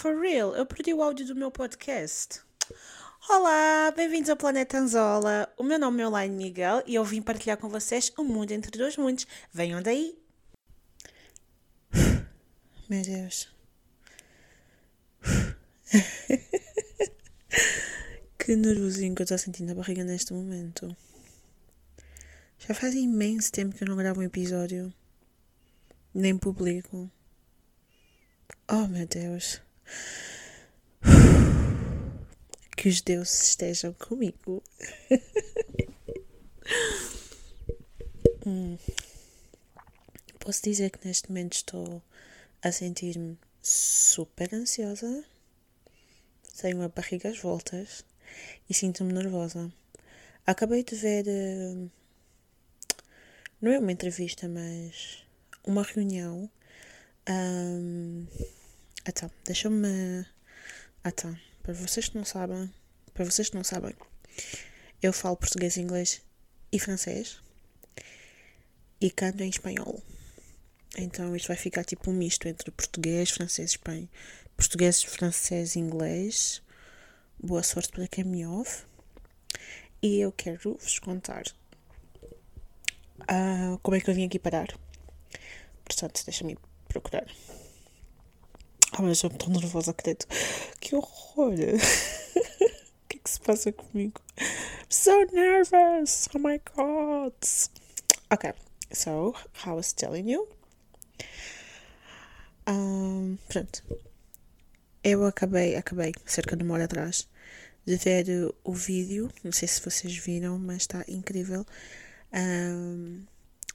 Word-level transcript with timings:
For 0.00 0.18
real, 0.18 0.56
eu 0.56 0.64
perdi 0.64 0.94
o 0.94 1.02
áudio 1.02 1.26
do 1.26 1.34
meu 1.34 1.50
podcast. 1.50 2.40
Olá, 3.28 3.92
bem-vindos 3.94 4.30
ao 4.30 4.36
Planeta 4.38 4.78
Anzola. 4.78 5.46
O 5.58 5.62
meu 5.62 5.78
nome 5.78 6.02
é 6.02 6.06
Olaine 6.06 6.34
Miguel 6.34 6.82
e 6.86 6.94
eu 6.94 7.04
vim 7.04 7.20
partilhar 7.20 7.58
com 7.58 7.68
vocês 7.68 8.10
o 8.16 8.22
um 8.22 8.24
mundo 8.24 8.50
entre 8.50 8.78
dois 8.78 8.96
mundos. 8.96 9.26
Venham 9.52 9.82
daí! 9.82 10.18
Meu 12.88 13.02
Deus. 13.02 13.54
que 18.38 18.56
nervosinho 18.56 19.14
que 19.14 19.20
eu 19.20 19.24
estou 19.24 19.36
sentindo 19.36 19.68
na 19.68 19.74
barriga 19.74 20.02
neste 20.02 20.32
momento. 20.32 20.96
Já 22.58 22.72
faz 22.72 22.94
imenso 22.94 23.52
tempo 23.52 23.76
que 23.76 23.84
eu 23.84 23.88
não 23.88 23.98
gravo 23.98 24.20
um 24.20 24.24
episódio. 24.24 24.90
Nem 26.14 26.38
publico. 26.38 27.10
Oh 28.66 28.86
meu 28.86 29.06
Deus. 29.06 29.60
Que 32.76 32.88
os 32.88 33.00
deuses 33.02 33.48
estejam 33.48 33.92
comigo. 33.92 34.62
hum. 38.46 38.78
Posso 40.38 40.62
dizer 40.62 40.90
que 40.90 41.06
neste 41.06 41.28
momento 41.28 41.52
estou 41.54 42.02
a 42.62 42.72
sentir-me 42.72 43.38
super 43.62 44.54
ansiosa. 44.54 45.24
Tenho 46.60 46.82
a 46.82 46.88
barriga 46.88 47.28
às 47.30 47.38
voltas 47.38 48.04
e 48.68 48.74
sinto-me 48.74 49.12
nervosa. 49.12 49.72
Acabei 50.46 50.82
de 50.82 50.96
ver. 50.96 51.26
Uh, 51.26 51.90
não 53.60 53.70
é 53.72 53.78
uma 53.78 53.92
entrevista, 53.92 54.48
mas 54.48 55.22
uma 55.64 55.82
reunião. 55.82 56.50
Um, 57.28 58.26
então, 59.06 59.30
deixa-me. 59.44 60.26
Então, 61.04 61.36
para 61.62 61.72
vocês 61.74 62.08
que 62.08 62.16
não 62.16 62.24
sabem, 62.24 62.72
para 63.14 63.24
vocês 63.24 63.48
que 63.48 63.56
não 63.56 63.64
sabem, 63.64 63.94
eu 65.02 65.12
falo 65.12 65.36
português, 65.36 65.76
inglês 65.76 66.22
e 66.72 66.78
francês 66.78 67.40
e 69.00 69.10
canto 69.10 69.42
em 69.42 69.48
espanhol. 69.48 70.02
Então 70.96 71.34
isto 71.34 71.48
vai 71.48 71.56
ficar 71.56 71.84
tipo 71.84 72.10
um 72.10 72.14
misto 72.14 72.46
entre 72.46 72.70
português, 72.70 73.30
francês, 73.30 73.70
espanhol. 73.70 74.08
Português, 74.56 75.02
francês, 75.02 75.76
inglês. 75.76 76.62
Boa 77.42 77.62
sorte 77.62 77.90
para 77.92 78.06
quem 78.06 78.24
me 78.24 78.46
ouve. 78.46 78.84
E 80.02 80.18
eu 80.20 80.32
quero 80.32 80.76
vos 80.78 80.98
contar 80.98 81.44
uh, 83.22 83.78
como 83.82 83.96
é 83.96 84.00
que 84.00 84.10
eu 84.10 84.14
vim 84.14 84.26
aqui 84.26 84.38
parar. 84.38 84.68
Portanto, 85.84 86.22
deixa-me 86.24 86.58
procurar. 86.88 87.26
Ah, 88.92 89.02
mas 89.02 89.22
eu 89.22 89.28
estou 89.28 89.48
nervosa, 89.48 89.92
credo. 89.92 90.26
Que 90.80 90.96
horror! 90.96 91.52
o 91.54 93.08
que 93.08 93.16
é 93.16 93.20
que 93.22 93.30
se 93.30 93.40
passa 93.40 93.70
comigo? 93.72 94.20
I'm 94.38 94.86
so 94.88 95.24
nervous! 95.32 96.28
Oh 96.34 96.38
my 96.38 96.60
god! 96.76 97.34
Okay, 98.32 98.52
so, 98.92 99.34
I 99.64 99.70
was 99.70 99.92
telling 99.92 100.28
you. 100.28 100.48
Um, 102.66 103.38
pronto. 103.48 103.82
Eu 105.02 105.24
acabei, 105.24 105.76
acabei, 105.76 106.12
cerca 106.26 106.56
de 106.56 106.62
uma 106.62 106.74
hora 106.74 106.84
atrás, 106.84 107.28
de 107.86 107.96
ver 107.96 108.26
o 108.64 108.72
vídeo. 108.72 109.30
Não 109.42 109.52
sei 109.52 109.68
se 109.68 109.80
vocês 109.80 110.16
viram, 110.16 110.58
mas 110.58 110.82
está 110.82 111.04
incrível. 111.08 111.64
Um, 112.32 113.24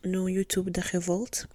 no 0.06 0.30
YouTube 0.30 0.72
da 0.72 0.82
Revolt 0.82 1.46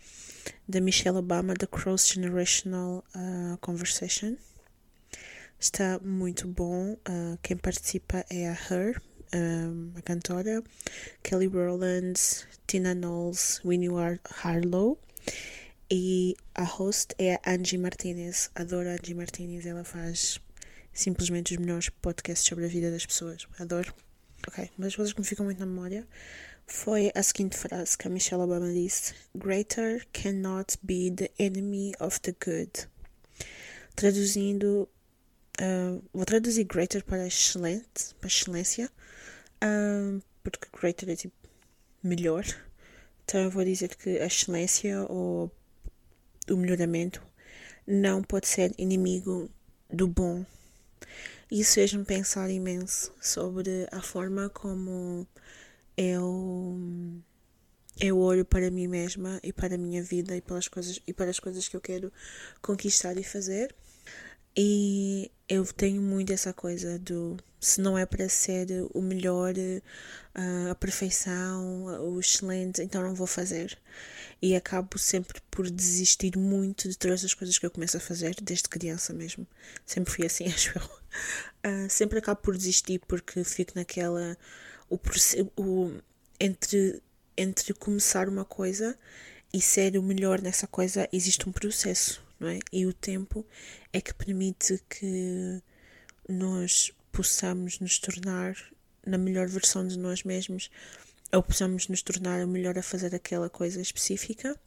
da 0.69 0.81
Michelle 0.81 1.19
Obama, 1.19 1.55
The 1.55 1.67
Cross 1.67 2.13
Generational 2.15 3.05
uh, 3.15 3.57
Conversation. 3.59 4.37
Está 5.59 5.99
muito 5.99 6.49
bom. 6.49 6.93
Uh, 7.09 7.39
quem 7.43 7.57
participa 7.57 8.25
é 8.31 8.49
a 8.49 8.53
Her, 8.53 9.01
um, 9.35 9.93
a 9.97 10.03
cantora, 10.03 10.63
Kelly 11.23 11.47
Rowland, 11.47 12.15
Tina 12.67 12.95
Knowles, 12.95 13.61
Winnie 13.65 13.91
Harlow. 14.43 14.99
E 15.91 16.37
a 16.55 16.65
host 16.65 17.15
é 17.19 17.35
a 17.35 17.53
Angie 17.53 17.77
Martinez. 17.77 18.51
Adoro 18.55 18.89
a 18.89 18.93
Angie 18.93 19.15
Martinez. 19.15 19.67
Ela 19.67 19.85
faz 19.85 20.41
simplesmente 20.93 21.53
os 21.53 21.61
melhores 21.61 21.89
podcasts 21.89 22.49
sobre 22.49 22.65
a 22.65 22.69
vida 22.69 22.91
das 22.91 23.05
pessoas. 23.05 23.47
Adoro. 23.59 23.93
Ok, 24.49 24.71
uma 24.79 24.87
das 24.87 24.97
coisas 24.97 25.13
que 25.13 25.21
me 25.21 25.27
ficam 25.27 25.45
muito 25.45 25.59
na 25.59 25.67
memória 25.67 26.07
foi 26.73 27.11
a 27.15 27.23
seguinte 27.23 27.57
frase 27.57 27.99
que 27.99 28.07
a 28.07 28.11
Michelle 28.11 28.43
Obama 28.43 28.73
disse: 28.73 29.15
Greater 29.35 30.07
cannot 30.13 30.79
be 30.83 31.11
the 31.11 31.31
enemy 31.39 31.93
of 31.99 32.21
the 32.21 32.33
good. 32.33 32.89
Traduzindo, 33.97 34.89
uh, 35.61 36.03
vou 36.13 36.25
traduzir 36.25 36.65
greater 36.65 37.05
para 37.05 37.27
excelente, 37.27 38.15
para 38.21 38.29
excelência, 38.29 38.91
uh, 39.63 40.23
porque 40.43 40.69
greater 40.73 41.11
é 41.11 41.17
tipo 41.17 41.35
melhor. 42.03 42.45
Então 43.25 43.43
eu 43.43 43.51
vou 43.51 43.65
dizer 43.65 43.95
que 43.97 44.19
a 44.19 44.27
excelência 44.27 45.03
ou 45.03 45.51
o 46.49 46.57
melhoramento 46.57 47.23
não 47.87 48.23
pode 48.23 48.47
ser 48.47 48.73
inimigo 48.79 49.51
do 49.93 50.07
bom. 50.07 50.47
Isso 51.51 51.75
fez-me 51.75 52.05
pensar 52.05 52.49
imenso 52.49 53.13
sobre 53.21 53.89
a 53.91 54.01
forma 54.01 54.49
como 54.49 55.27
eu 56.01 56.81
eu 58.01 58.19
olho 58.19 58.45
para 58.47 58.71
mim 58.71 58.87
mesma 58.87 59.39
e 59.43 59.53
para 59.53 59.75
a 59.75 59.79
minha 59.79 60.03
vida 60.03 60.35
e 60.35 60.41
pelas 60.41 60.67
coisas 60.67 60.99
e 61.07 61.13
para 61.13 61.31
as 61.31 61.39
coisas 61.39 61.69
que 61.69 61.77
eu 61.77 61.81
quero 61.81 62.11
conquistar 62.63 63.19
e 63.19 63.23
fazer. 63.23 63.75
E 64.57 65.31
eu 65.49 65.65
tenho 65.67 66.01
muito 66.01 66.33
essa 66.33 66.53
coisa 66.53 66.99
do 66.99 67.37
se 67.61 67.81
não 67.83 67.99
é 67.99 68.07
para 68.07 68.27
ser 68.29 68.67
o 68.95 69.03
melhor, 69.03 69.53
a 70.71 70.75
perfeição, 70.75 71.85
o 72.03 72.19
excelente, 72.19 72.83
então 72.83 73.03
não 73.03 73.15
vou 73.15 73.27
fazer. 73.27 73.79
E 74.41 74.57
acabo 74.57 74.99
sempre 74.99 75.39
por 75.51 75.71
desistir 75.71 76.39
muito 76.39 76.89
de 76.89 76.97
todas 76.97 77.23
as 77.23 77.35
coisas 77.35 77.59
que 77.59 77.67
eu 77.67 77.71
começo 77.71 77.99
a 77.99 78.01
fazer, 78.01 78.35
desde 78.43 78.69
criança 78.71 79.13
mesmo. 79.13 79.47
Sempre 79.85 80.13
fui 80.13 80.25
assim, 80.25 80.47
acho 80.49 80.73
eu. 80.79 80.85
Uh, 81.71 81.91
sempre 81.91 82.19
acabo 82.19 82.41
por 82.41 82.57
desistir 82.57 83.01
porque 83.07 83.45
fico 83.45 83.73
naquela 83.75 84.39
o, 84.91 84.99
o, 85.57 86.01
entre, 86.39 87.01
entre 87.37 87.73
começar 87.73 88.29
uma 88.29 88.45
coisa 88.45 88.99
e 89.53 89.61
ser 89.61 89.97
o 89.97 90.03
melhor 90.03 90.43
nessa 90.43 90.67
coisa 90.67 91.09
existe 91.13 91.49
um 91.49 91.53
processo, 91.53 92.23
não 92.39 92.49
é? 92.49 92.59
E 92.73 92.87
o 92.87 92.93
tempo 92.93 93.47
é 93.93 94.01
que 94.01 94.13
permite 94.13 94.83
que 94.89 95.63
nós 96.29 96.93
possamos 97.13 97.79
nos 97.79 97.99
tornar 97.99 98.57
na 99.07 99.17
melhor 99.17 99.49
versão 99.49 99.87
de 99.87 99.99
nós 99.99 100.23
mesmos 100.23 100.71
ou 101.33 101.43
possamos 101.43 101.89
nos 101.89 102.03
tornar 102.03 102.45
o 102.45 102.49
melhor 102.49 102.77
a 102.77 102.83
fazer 102.83 103.15
aquela 103.15 103.49
coisa 103.49 103.81
específica. 103.81 104.59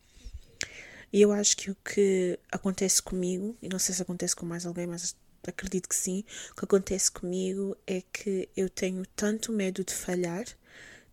E 1.11 1.21
eu 1.21 1.31
acho 1.31 1.55
que 1.57 1.69
o 1.69 1.75
que 1.75 2.39
acontece 2.51 3.01
comigo, 3.01 3.55
e 3.61 3.69
não 3.69 3.77
sei 3.77 3.93
se 3.93 4.01
acontece 4.01 4.35
com 4.35 4.45
mais 4.45 4.65
alguém, 4.65 4.87
mas 4.87 5.15
acredito 5.49 5.89
que 5.89 5.95
sim. 5.95 6.23
O 6.51 6.55
que 6.55 6.65
acontece 6.65 7.11
comigo 7.11 7.77
é 7.85 8.01
que 8.01 8.49
eu 8.55 8.69
tenho 8.69 9.05
tanto 9.15 9.51
medo 9.51 9.83
de 9.83 9.93
falhar, 9.93 10.45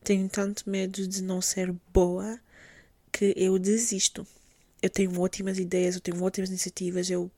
tenho 0.02 0.28
tanto 0.28 0.68
medo 0.68 1.06
de 1.06 1.22
não 1.22 1.40
ser 1.40 1.72
boa, 1.92 2.38
que 3.12 3.34
eu 3.36 3.58
desisto. 3.58 4.26
Eu 4.82 4.90
tenho 4.90 5.20
ótimas 5.20 5.58
ideias, 5.58 5.94
eu 5.94 6.00
tenho 6.00 6.22
ótimas 6.22 6.48
iniciativas, 6.48 7.10
eu, 7.10 7.30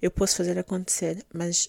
eu 0.00 0.10
posso 0.10 0.36
fazer 0.36 0.58
acontecer, 0.58 1.24
mas 1.32 1.68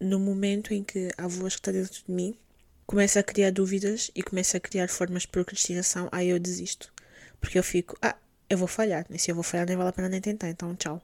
no 0.00 0.18
momento 0.18 0.72
em 0.72 0.82
que 0.82 1.10
a 1.16 1.26
voz 1.26 1.54
que 1.54 1.60
está 1.60 1.72
dentro 1.72 2.02
de 2.04 2.10
mim 2.10 2.38
começa 2.86 3.20
a 3.20 3.22
criar 3.22 3.50
dúvidas 3.50 4.10
e 4.14 4.22
começa 4.22 4.56
a 4.56 4.60
criar 4.60 4.88
formas 4.88 5.22
de 5.22 5.28
procrastinação, 5.28 6.08
aí 6.10 6.28
eu 6.28 6.38
desisto. 6.38 6.92
Porque 7.40 7.58
eu 7.58 7.62
fico, 7.62 7.96
ah, 8.02 8.16
eu 8.48 8.58
vou 8.58 8.68
falhar, 8.68 9.06
e 9.10 9.18
se 9.18 9.30
eu 9.30 9.34
vou 9.34 9.44
falhar 9.44 9.66
nem 9.66 9.76
vale 9.76 9.90
a 9.90 9.92
pena 9.92 10.08
nem 10.08 10.20
tentar, 10.20 10.48
então 10.48 10.74
tchau. 10.74 11.00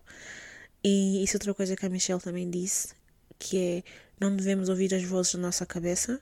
E 0.83 1.23
isso 1.23 1.37
é 1.37 1.39
outra 1.39 1.55
coisa 1.55 1.77
que 1.77 1.87
a 1.87 1.89
Michelle 1.89 2.21
também 2.21 2.49
disse, 2.51 2.95
que 3.39 3.59
é 3.59 3.83
não 4.19 4.35
devemos 4.35 4.69
ouvir 4.69 4.95
as 4.95 5.05
vozes 5.05 5.35
da 5.35 5.41
nossa 5.41 5.67
cabeça, 5.67 6.21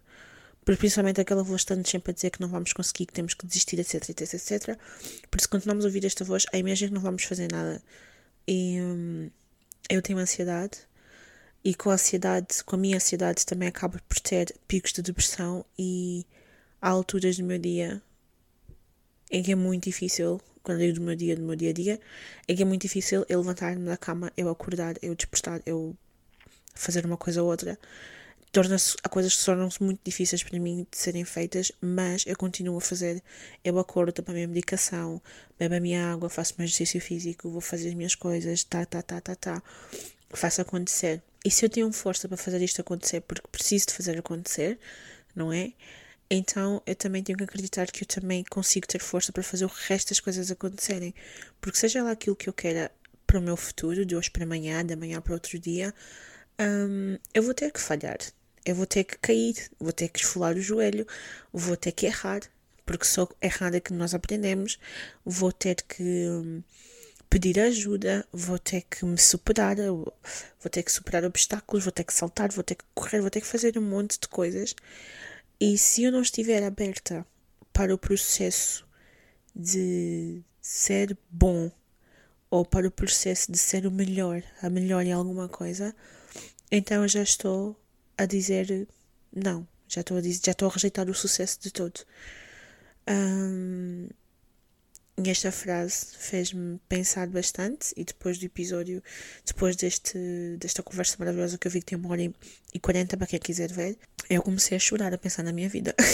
principalmente 0.64 1.20
aquela 1.20 1.43
voz 1.43 1.61
estando 1.61 1.87
sempre 1.87 2.11
a 2.11 2.14
dizer 2.14 2.31
que 2.31 2.40
não 2.40 2.49
vamos 2.49 2.72
conseguir, 2.72 3.06
que 3.06 3.12
temos 3.12 3.34
que 3.34 3.46
desistir, 3.46 3.78
etc, 3.78 4.08
etc, 4.08 4.34
etc. 4.34 4.78
Por 5.31 5.38
isso, 5.38 5.49
continuamos 5.49 5.84
a 5.84 5.88
ouvir 5.88 6.05
esta 6.05 6.25
voz, 6.25 6.44
a 6.52 6.58
imagem 6.58 6.88
que 6.88 6.94
não 6.94 7.00
vamos 7.00 7.25
fazer 7.25 7.50
nada. 7.52 7.82
E 8.49 8.81
hum, 8.81 9.31
eu 9.88 10.02
tenho 10.02 10.19
ansiedade, 10.19 10.78
e 11.64 11.75
com 11.75 11.90
a 11.90 11.94
ansiedade, 11.94 12.64
com 12.64 12.76
a 12.76 12.78
minha 12.78 12.96
ansiedade, 12.96 13.46
também 13.46 13.69
acabo 13.69 13.99
por 14.08 14.19
ter 14.20 14.55
picos 14.69 14.93
de 14.93 15.02
depressão 15.02 15.64
e 15.78 16.26
há 16.81 16.90
alturas 16.90 17.37
do 17.38 17.44
meu 17.44 17.58
dia 17.58 18.02
em 19.31 19.43
que 19.43 19.52
é 19.52 19.55
muito 19.55 19.84
difícil, 19.84 20.40
quando 20.62 20.81
eu 20.81 20.87
digo 20.88 21.00
do 21.00 21.06
meu 21.06 21.17
dia, 21.17 21.34
do 21.34 21.43
meu 21.43 21.56
dia 21.56 21.70
a 21.70 21.72
dia, 21.72 22.00
em 22.46 22.55
que 22.55 22.62
é 22.62 22.64
muito 22.64 22.82
difícil 22.82 23.25
eu 23.28 23.40
levantar-me 23.40 23.84
da 23.84 23.96
cama, 23.96 24.32
eu 24.37 24.49
acordar, 24.49 24.94
eu 25.02 25.14
despertar, 25.14 25.60
eu 25.67 25.96
fazer 26.75 27.06
uma 27.06 27.17
coisa 27.17 27.43
ou 27.43 27.49
outra, 27.49 27.79
torna-se 28.55 28.97
há 29.03 29.09
coisas 29.09 29.37
que 29.37 29.44
tornam-se 29.44 29.82
muito 29.82 30.00
difíceis 30.05 30.43
para 30.43 30.59
mim 30.61 30.87
de 30.91 30.97
serem 30.97 31.25
feitas, 31.25 31.73
mas 31.81 32.25
eu 32.26 32.37
continuo 32.37 32.79
a 32.79 32.81
fazer. 32.81 33.23
Eu 33.65 33.79
acordo, 33.79 34.12
tomo 34.12 34.31
a 34.31 34.32
minha 34.32 34.47
medicação, 34.47 35.21
bebo 35.59 35.75
a 35.75 35.81
minha 35.81 36.12
água, 36.12 36.29
faço 36.29 36.55
meu 36.56 36.65
exercício 36.65 37.00
físico, 37.00 37.50
vou 37.50 37.61
fazer 37.61 37.88
as 37.88 37.94
minhas 37.94 38.15
coisas, 38.15 38.62
tá, 38.62 38.87
tá, 38.87 39.03
tá, 39.03 39.21
tá, 39.21 39.35
tá. 39.35 39.62
faço 40.31 40.61
acontecer. 40.61 41.21
E 41.44 41.50
se 41.50 41.65
eu 41.65 41.69
tenho 41.69 41.93
força 41.93 42.29
para 42.29 42.37
fazer 42.37 42.62
isto 42.62 42.81
acontecer, 42.81 43.20
porque 43.23 43.47
preciso 43.50 43.88
de 43.88 43.94
fazer 43.94 44.19
acontecer, 44.19 44.79
não 45.35 45.53
é? 45.53 45.73
Então 46.31 46.81
eu 46.87 46.94
também 46.94 47.23
tenho 47.23 47.37
que 47.37 47.44
acreditar 47.44 47.87
que 47.91 48.05
eu 48.05 48.06
também 48.09 48.44
consigo 48.44 48.87
ter 48.87 49.00
força 49.00 49.32
para 49.32 49.43
fazer 49.43 49.65
o 49.65 49.70
resto 49.88 50.11
das 50.11 50.20
coisas 50.20 50.50
acontecerem. 50.50 51.12
Porque 51.61 51.79
seja 51.79 52.03
lá 52.03 52.12
aquilo 52.12 52.37
que 52.37 52.49
eu 52.49 52.53
queira 52.53 52.91
para 53.27 53.38
o 53.38 53.43
meu 53.43 53.56
futuro, 53.56 54.06
de 54.06 54.15
hoje 54.17 54.31
para 54.31 54.44
amanhã, 54.44 54.85
de 54.87 54.94
amanhã 54.94 55.20
para 55.20 55.35
outro 55.35 55.59
dia, 55.59 55.93
eu 57.33 57.43
vou 57.43 57.55
ter 57.55 57.71
que 57.73 57.81
falhar. 57.81 58.19
Eu 58.65 58.75
vou 58.75 58.87
ter 58.87 59.05
que 59.05 59.19
cair, 59.19 59.71
vou 59.79 59.93
ter 59.93 60.09
que 60.09 60.21
esfolar 60.21 60.56
o 60.56 60.61
joelho, 60.61 61.06
vou 61.53 61.77
ter 61.77 61.93
que 61.93 62.06
errar, 62.06 62.41
porque 62.87 63.05
só 63.05 63.29
errado 63.43 63.75
é 63.75 63.81
que 63.81 63.93
nós 63.93 64.15
aprendemos, 64.15 64.79
vou 65.25 65.53
ter 65.53 65.83
que 65.83 66.03
hum, 66.03 66.62
pedir 67.29 67.61
ajuda, 67.61 68.27
vou 68.33 68.59
ter 68.59 68.83
que 68.83 69.05
me 69.05 69.19
superar, 69.19 69.77
vou 69.77 70.71
ter 70.71 70.83
que 70.83 70.93
superar 70.93 71.25
obstáculos, 71.25 71.85
vou 71.85 71.93
ter 71.93 72.05
que 72.05 72.15
saltar, 72.15 72.51
vou 72.53 72.65
ter 72.65 72.77
que 72.77 72.85
correr, 72.95 73.21
vou 73.21 73.31
ter 73.31 73.41
que 73.41 73.47
fazer 73.47 73.77
um 73.77 73.83
monte 73.83 74.19
de 74.19 74.29
coisas. 74.29 74.75
E 75.61 75.77
se 75.77 76.05
eu 76.05 76.12
não 76.12 76.23
estiver 76.23 76.62
aberta 76.62 77.27
para 77.73 77.95
o 77.95 77.99
processo 77.99 78.87
de 79.55 80.43
ser 80.61 81.17
bom 81.31 81.71
ou 82.51 82.65
para 82.65 82.87
o 82.87 82.91
processo 82.91 83.51
de 83.51 83.59
ser 83.59 83.87
o 83.87 83.91
melhor, 83.91 84.43
a 84.62 84.71
melhor 84.71 85.05
em 85.05 85.12
alguma 85.12 85.49
coisa, 85.49 85.95
então 86.70 87.02
eu 87.02 87.08
já 87.08 87.22
estou 87.22 87.76
a 88.16 88.26
dizer 88.26 88.87
não, 89.34 89.66
já 89.88 90.00
estou 90.00 90.16
a, 90.16 90.20
dizer, 90.20 90.40
já 90.44 90.52
estou 90.52 90.69
a 90.69 90.72
rejeitar 90.72 91.08
o 91.08 91.14
sucesso 91.14 91.61
de 91.61 91.70
todo. 91.70 92.00
Um, 93.08 94.08
e 95.16 95.31
esta 95.31 95.52
frase 95.52 96.06
fez-me 96.19 96.81
pensar 96.88 97.28
bastante 97.28 97.93
e 97.96 98.05
depois 98.05 98.38
do 98.38 98.46
episódio, 98.46 99.02
depois 99.44 99.76
deste, 99.76 100.19
desta 100.58 100.82
conversa 100.82 101.16
maravilhosa 101.19 101.56
que 101.56 101.69
eu 101.69 101.70
vi 101.70 101.81
que 101.81 101.87
tem 101.87 101.99
uma 101.99 102.11
hora 102.11 102.22
e 102.22 102.78
quarenta 102.81 103.17
para 103.17 103.26
quem 103.26 103.38
quiser 103.38 103.70
ver, 103.70 103.96
eu 104.28 104.43
comecei 104.43 104.76
a 104.76 104.81
chorar, 104.81 105.14
a 105.14 105.19
pensar 105.19 105.44
na 105.44 105.52
minha 105.52 105.69
vida. 105.69 105.94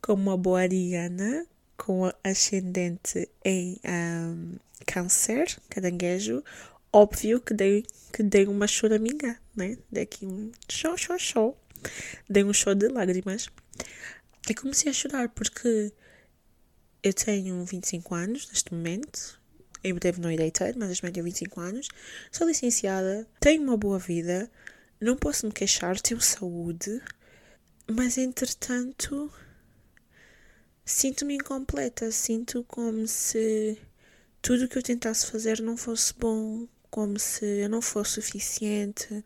Como 0.00 0.22
uma 0.22 0.38
boa 0.38 0.60
ariana, 0.60 1.46
com 1.76 2.10
ascendente 2.24 3.28
em 3.44 3.78
um, 3.84 4.56
câncer, 4.86 5.58
caranguejo, 5.68 6.42
óbvio 6.92 7.40
que 7.40 7.54
dei, 7.54 7.84
que 8.12 8.22
dei 8.22 8.46
uma 8.46 8.66
choraminga, 8.66 9.38
né? 9.54 9.78
Dei 9.90 10.04
aqui 10.04 10.26
um 10.26 10.52
show, 10.68 10.96
show, 10.96 11.18
show. 11.18 11.58
Dei 12.28 12.44
um 12.44 12.52
show 12.52 12.74
de 12.74 12.88
lágrimas. 12.88 13.48
E 14.48 14.54
comecei 14.54 14.90
a 14.90 14.94
chorar 14.94 15.28
porque 15.28 15.92
eu 17.02 17.14
tenho 17.14 17.64
25 17.64 18.14
anos 18.14 18.48
neste 18.48 18.74
momento. 18.74 19.40
Em 19.82 19.94
breve 19.94 20.20
não 20.20 20.30
irei 20.30 20.50
ter, 20.50 20.76
mas 20.76 20.88
neste 20.88 21.02
momento 21.02 21.14
tenho 21.14 21.24
25 21.24 21.60
anos. 21.60 21.88
Sou 22.30 22.46
licenciada, 22.46 23.26
tenho 23.40 23.62
uma 23.62 23.76
boa 23.76 23.98
vida, 23.98 24.50
não 25.00 25.16
posso 25.16 25.46
me 25.46 25.52
queixar, 25.52 25.98
tenho 26.00 26.20
saúde, 26.20 27.00
mas 27.90 28.18
entretanto 28.18 29.32
sinto-me 30.84 31.36
incompleta. 31.36 32.10
Sinto 32.10 32.64
como 32.64 33.06
se 33.06 33.78
tudo 34.42 34.64
o 34.64 34.68
que 34.68 34.76
eu 34.76 34.82
tentasse 34.82 35.26
fazer 35.26 35.60
não 35.60 35.76
fosse 35.76 36.12
bom, 36.14 36.66
como 36.90 37.18
se 37.18 37.44
eu 37.44 37.68
não 37.68 37.80
fosse 37.82 38.14
suficiente, 38.14 39.24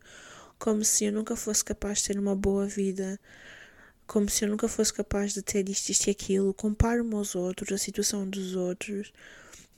como 0.59 0.83
se 0.83 1.05
eu 1.05 1.11
nunca 1.11 1.35
fosse 1.35 1.63
capaz 1.63 1.99
de 1.99 2.05
ter 2.05 2.19
uma 2.19 2.35
boa 2.35 2.67
vida 2.67 3.19
como 4.07 4.29
se 4.29 4.45
eu 4.45 4.49
nunca 4.49 4.67
fosse 4.67 4.93
capaz 4.93 5.33
de 5.33 5.41
ter 5.41 5.67
isto, 5.69 5.89
isto 5.89 6.07
e 6.07 6.11
aquilo, 6.11 6.53
comparo-me 6.53 7.15
aos 7.15 7.35
outros, 7.35 7.71
a 7.71 7.77
situação 7.77 8.27
dos 8.29 8.55
outros. 8.55 9.11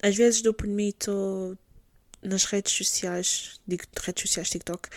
Às 0.01 0.15
vezes 0.15 0.41
dou 0.41 0.53
por 0.53 0.67
mim, 0.67 0.89
estou 0.89 1.57
nas 2.21 2.45
redes 2.45 2.73
sociais, 2.73 3.59
digo 3.65 3.83
redes 4.01 4.23
sociais, 4.23 4.49
TikTok, 4.49 4.89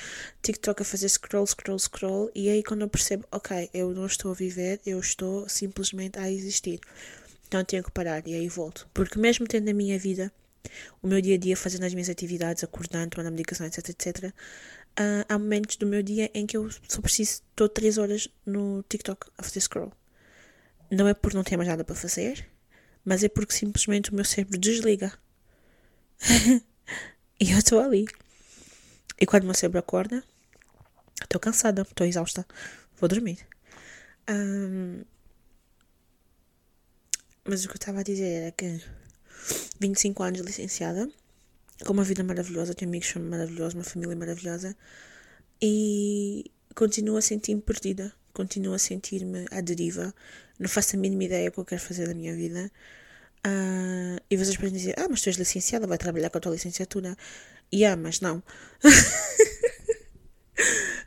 TikTok 0.43 0.83
a 0.83 0.85
fazer 0.85 1.09
scroll, 1.09 1.47
scroll, 1.47 1.79
scroll, 1.79 2.31
e 2.35 2.49
aí 2.49 2.63
quando 2.63 2.83
eu 2.83 2.89
percebo, 2.89 3.25
ok, 3.31 3.71
eu 3.73 3.91
não 3.95 4.07
estou 4.07 4.33
a 4.33 4.35
viver, 4.35 4.81
eu 4.85 4.99
estou 4.99 5.49
simplesmente 5.49 6.19
a 6.19 6.31
existir. 6.31 6.81
Então 7.47 7.65
tenho 7.65 7.85
que 7.85 7.91
parar 7.91 8.27
e 8.27 8.35
aí 8.35 8.49
volto. 8.49 8.89
Porque 8.95 9.19
mesmo 9.19 9.47
tendo 9.47 9.69
a 9.71 9.75
minha 9.75 9.99
vida, 9.99 10.33
o 11.03 11.07
meu 11.07 11.21
dia 11.21 11.35
a 11.35 11.39
dia, 11.39 11.57
fazendo 11.57 11.85
as 11.85 11.95
minhas 11.95 12.09
atividades, 12.09 12.65
acordando, 12.65 13.11
tomando 13.11 13.29
a 13.29 13.31
medicação, 13.31 13.67
etc, 13.67 13.89
etc, 13.89 14.25
uh, 14.27 15.25
há 15.29 15.39
momentos 15.39 15.77
do 15.77 15.87
meu 15.87 16.03
dia 16.03 16.31
em 16.35 16.47
que 16.47 16.57
eu 16.57 16.71
só 16.89 17.01
preciso, 17.01 17.43
estou 17.51 17.69
3 17.69 17.99
horas 17.99 18.29
no 18.45 18.83
TikTok 18.89 19.31
a 19.39 19.43
fazer 19.43 19.61
scroll. 19.61 19.93
Não 20.91 21.07
é 21.07 21.15
por 21.15 21.35
não 21.35 21.45
ter 21.45 21.57
mais 21.57 21.69
nada 21.69 21.85
para 21.85 21.95
fazer, 21.95 22.49
mas 23.05 23.23
é 23.23 23.29
porque 23.29 23.55
simplesmente 23.55 24.11
o 24.11 24.15
meu 24.15 24.25
cérebro 24.25 24.59
desliga. 24.59 25.13
e 27.41 27.53
eu 27.53 27.59
estou 27.59 27.81
ali. 27.81 28.07
E 29.21 29.27
quando 29.27 29.45
o 29.45 29.47
meu 29.47 29.55
cérebro 29.55 29.79
acorda, 29.79 30.25
estou 31.23 31.41
cansada, 31.41 31.83
estou 31.83 32.07
exausta, 32.07 32.47
vou 32.99 33.09
dormir. 33.09 33.39
Um, 34.29 35.03
mas 37.45 37.65
o 37.65 37.69
que 37.69 37.75
eu 37.75 37.79
estava 37.79 38.01
a 38.01 38.03
dizer 38.03 38.43
era 38.43 38.53
que 38.53 38.81
25 39.81 40.23
anos 40.23 40.41
licenciada, 40.41 41.09
com 41.85 41.93
uma 41.93 42.05
vida 42.05 42.23
maravilhosa, 42.23 42.75
tenho 42.75 42.91
amigos 42.91 43.15
maravilhosos, 43.15 43.75
uma 43.75 43.85
família 43.85 44.15
maravilhosa 44.17 44.77
e 45.63 46.51
continuo 46.75 47.17
a 47.17 47.23
sentir-me 47.23 47.61
perdida, 47.61 48.13
continuo 48.33 48.75
a 48.75 48.79
sentir-me 48.79 49.47
à 49.51 49.61
deriva, 49.61 50.15
não 50.59 50.69
faço 50.69 50.97
a 50.97 50.99
mínima 50.99 51.25
ideia 51.25 51.49
o 51.49 51.53
que 51.53 51.61
eu 51.61 51.65
quero 51.65 51.81
fazer 51.81 52.07
da 52.07 52.15
minha 52.15 52.35
vida. 52.35 52.71
Uh, 53.47 54.21
e 54.31 54.37
vocês 54.37 54.57
podem 54.57 54.73
dizer: 54.73 54.95
Ah, 54.99 55.09
mas 55.09 55.23
tu 55.23 55.29
és 55.29 55.37
licenciada, 55.37 55.87
vai 55.87 55.97
trabalhar 55.97 56.29
com 56.29 56.37
a 56.37 56.41
tua 56.41 56.53
licenciatura. 56.53 57.17
E 57.73 57.79
yeah, 57.79 58.01
mas 58.01 58.21
não. 58.21 58.43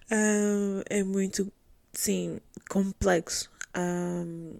uh, 0.09 0.83
é 0.89 1.03
muito, 1.03 1.51
sim, 1.94 2.39
complexo. 2.69 3.51
Uh, 3.77 4.59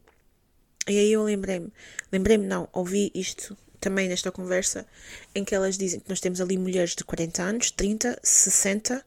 e 0.88 1.00
aí 1.00 1.12
eu 1.12 1.24
lembrei-me, 1.24 1.72
lembrei-me, 2.12 2.46
não, 2.46 2.68
ouvi 2.74 3.12
isto 3.16 3.58
também 3.84 4.08
nesta 4.08 4.32
conversa, 4.32 4.88
em 5.36 5.44
que 5.44 5.54
elas 5.54 5.78
dizem 5.78 6.00
que 6.00 6.08
nós 6.08 6.22
temos 6.22 6.40
ali 6.40 6.58
mulheres 6.58 6.96
de 6.96 7.04
40 7.04 7.44
anos, 7.44 7.70
30, 7.72 8.18
60 8.24 9.06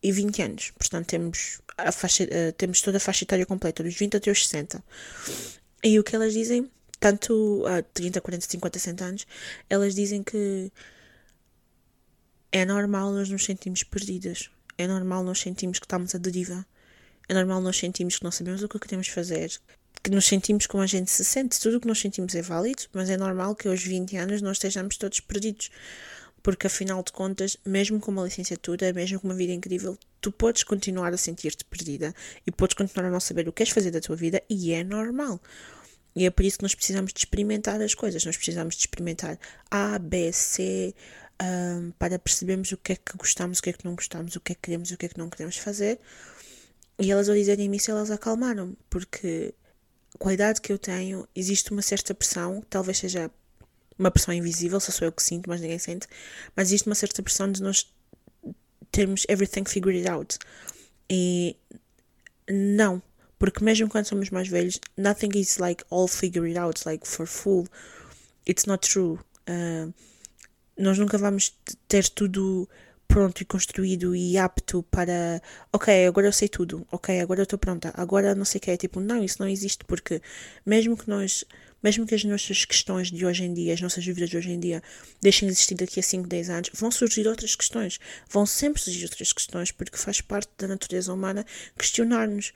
e 0.00 0.12
20 0.12 0.42
anos. 0.42 0.70
Portanto, 0.70 1.08
temos, 1.08 1.60
a 1.76 1.90
faixa, 1.90 2.22
uh, 2.22 2.52
temos 2.56 2.80
toda 2.80 2.98
a 2.98 3.00
faixa 3.00 3.24
etária 3.24 3.44
completa, 3.44 3.82
dos 3.82 3.96
20 3.96 4.18
até 4.18 4.30
os 4.30 4.46
60. 4.46 4.82
E 5.82 5.98
o 5.98 6.04
que 6.04 6.14
elas 6.14 6.32
dizem, 6.32 6.70
tanto 7.00 7.64
a 7.66 7.82
30, 7.82 8.20
40, 8.20 8.46
50, 8.48 8.78
60 8.78 9.04
anos, 9.04 9.26
elas 9.68 9.96
dizem 9.96 10.22
que 10.22 10.70
é 12.52 12.64
normal 12.64 13.10
nós 13.10 13.28
nos 13.28 13.44
sentirmos 13.44 13.82
perdidas. 13.82 14.48
É 14.78 14.86
normal 14.86 15.24
nós 15.24 15.40
sentirmos 15.40 15.80
que 15.80 15.86
estamos 15.86 16.14
à 16.14 16.18
deriva. 16.18 16.64
É 17.28 17.34
normal 17.34 17.60
nós 17.60 17.76
sentirmos 17.76 18.16
que 18.18 18.24
não 18.24 18.30
sabemos 18.30 18.62
o 18.62 18.68
que 18.68 18.78
queremos 18.78 19.08
fazer, 19.08 19.50
que 20.02 20.10
nos 20.10 20.26
sentimos 20.26 20.66
como 20.66 20.82
a 20.82 20.86
gente 20.86 21.10
se 21.10 21.24
sente. 21.24 21.60
Tudo 21.60 21.76
o 21.76 21.80
que 21.80 21.86
nós 21.86 22.00
sentimos 22.00 22.34
é 22.34 22.42
válido, 22.42 22.82
mas 22.92 23.10
é 23.10 23.16
normal 23.16 23.54
que 23.54 23.68
aos 23.68 23.82
20 23.82 24.16
anos 24.16 24.42
nós 24.42 24.56
estejamos 24.56 24.96
todos 24.96 25.20
perdidos. 25.20 25.70
Porque 26.42 26.66
afinal 26.66 27.02
de 27.02 27.12
contas, 27.12 27.56
mesmo 27.64 28.00
com 28.00 28.10
uma 28.10 28.24
licenciatura, 28.24 28.92
mesmo 28.92 29.20
com 29.20 29.28
uma 29.28 29.34
vida 29.34 29.52
incrível, 29.52 29.96
tu 30.20 30.32
podes 30.32 30.64
continuar 30.64 31.12
a 31.12 31.16
sentir-te 31.16 31.64
perdida 31.64 32.12
e 32.44 32.50
podes 32.50 32.74
continuar 32.74 33.08
a 33.08 33.10
não 33.10 33.20
saber 33.20 33.48
o 33.48 33.52
que 33.52 33.58
queres 33.58 33.72
fazer 33.72 33.92
da 33.92 34.00
tua 34.00 34.16
vida 34.16 34.42
e 34.50 34.72
é 34.72 34.82
normal. 34.82 35.40
E 36.14 36.26
é 36.26 36.30
por 36.30 36.44
isso 36.44 36.58
que 36.58 36.64
nós 36.64 36.74
precisamos 36.74 37.12
de 37.12 37.20
experimentar 37.20 37.80
as 37.80 37.94
coisas. 37.94 38.24
Nós 38.24 38.36
precisamos 38.36 38.74
de 38.74 38.80
experimentar 38.82 39.38
A, 39.70 39.98
B, 39.98 40.32
C, 40.32 40.94
um, 41.40 41.92
para 41.92 42.18
percebermos 42.18 42.72
o 42.72 42.76
que 42.76 42.92
é 42.92 42.96
que 42.96 43.16
gostamos, 43.16 43.58
o 43.58 43.62
que 43.62 43.70
é 43.70 43.72
que 43.72 43.84
não 43.84 43.94
gostamos, 43.94 44.36
o 44.36 44.40
que 44.40 44.52
é 44.52 44.54
que 44.54 44.62
queremos 44.62 44.90
o 44.90 44.96
que 44.96 45.06
é 45.06 45.08
que 45.08 45.18
não 45.18 45.30
queremos 45.30 45.56
fazer. 45.56 45.98
E 46.98 47.10
elas 47.10 47.28
ao 47.28 47.34
dizerem 47.34 47.74
isso, 47.74 47.90
elas 47.90 48.10
acalmaram, 48.10 48.76
porque 48.90 49.54
com 50.18 50.28
a 50.28 50.34
idade 50.34 50.60
que 50.60 50.72
eu 50.72 50.78
tenho, 50.78 51.26
existe 51.34 51.72
uma 51.72 51.82
certa 51.82 52.14
pressão, 52.14 52.62
talvez 52.68 52.98
seja 52.98 53.30
uma 53.98 54.10
pressão 54.10 54.34
invisível, 54.34 54.80
só 54.80 54.90
sou 54.92 55.06
eu 55.06 55.12
que 55.12 55.22
sinto, 55.22 55.48
mas 55.48 55.60
ninguém 55.60 55.78
sente, 55.78 56.06
mas 56.56 56.68
existe 56.68 56.86
uma 56.86 56.94
certa 56.94 57.22
pressão 57.22 57.50
de 57.50 57.62
nós 57.62 57.92
termos 58.90 59.24
everything 59.28 59.64
figured 59.64 60.08
out. 60.08 60.38
E 61.08 61.56
não, 62.48 63.02
porque 63.38 63.64
mesmo 63.64 63.88
quando 63.88 64.06
somos 64.06 64.30
mais 64.30 64.48
velhos, 64.48 64.80
nothing 64.96 65.30
is 65.34 65.58
like 65.58 65.84
all 65.90 66.08
figured 66.08 66.56
out, 66.56 66.82
like 66.86 67.06
for 67.06 67.26
full. 67.26 67.66
It's 68.48 68.66
not 68.66 68.88
true. 68.88 69.18
Uh, 69.48 69.92
nós 70.76 70.98
nunca 70.98 71.18
vamos 71.18 71.56
ter 71.88 72.08
tudo 72.08 72.68
pronto 73.12 73.42
e 73.42 73.44
construído 73.44 74.16
e 74.16 74.38
apto 74.38 74.82
para 74.84 75.42
ok, 75.70 76.06
agora 76.06 76.28
eu 76.28 76.32
sei 76.32 76.48
tudo, 76.48 76.86
ok, 76.90 77.20
agora 77.20 77.40
eu 77.40 77.44
estou 77.44 77.58
pronta, 77.58 77.92
agora 77.94 78.34
não 78.34 78.44
sei 78.46 78.58
o 78.58 78.62
que 78.62 78.70
é, 78.70 78.76
tipo, 78.78 79.00
não, 79.00 79.22
isso 79.22 79.36
não 79.38 79.46
existe 79.46 79.84
porque 79.84 80.22
mesmo 80.64 80.96
que 80.96 81.10
nós, 81.10 81.44
mesmo 81.82 82.06
que 82.06 82.14
as 82.14 82.24
nossas 82.24 82.64
questões 82.64 83.10
de 83.10 83.26
hoje 83.26 83.44
em 83.44 83.52
dia, 83.52 83.74
as 83.74 83.82
nossas 83.82 84.02
dúvidas 84.02 84.30
de 84.30 84.38
hoje 84.38 84.50
em 84.50 84.58
dia 84.58 84.82
deixem 85.20 85.46
de 85.46 85.52
existir 85.52 85.74
daqui 85.74 86.00
a 86.00 86.02
5, 86.02 86.26
10 86.26 86.48
anos, 86.48 86.70
vão 86.72 86.90
surgir 86.90 87.28
outras 87.28 87.54
questões, 87.54 88.00
vão 88.30 88.46
sempre 88.46 88.80
surgir 88.80 89.04
outras 89.04 89.30
questões 89.30 89.70
porque 89.70 89.98
faz 89.98 90.22
parte 90.22 90.50
da 90.56 90.66
natureza 90.66 91.12
humana 91.12 91.44
questionar-nos, 91.76 92.54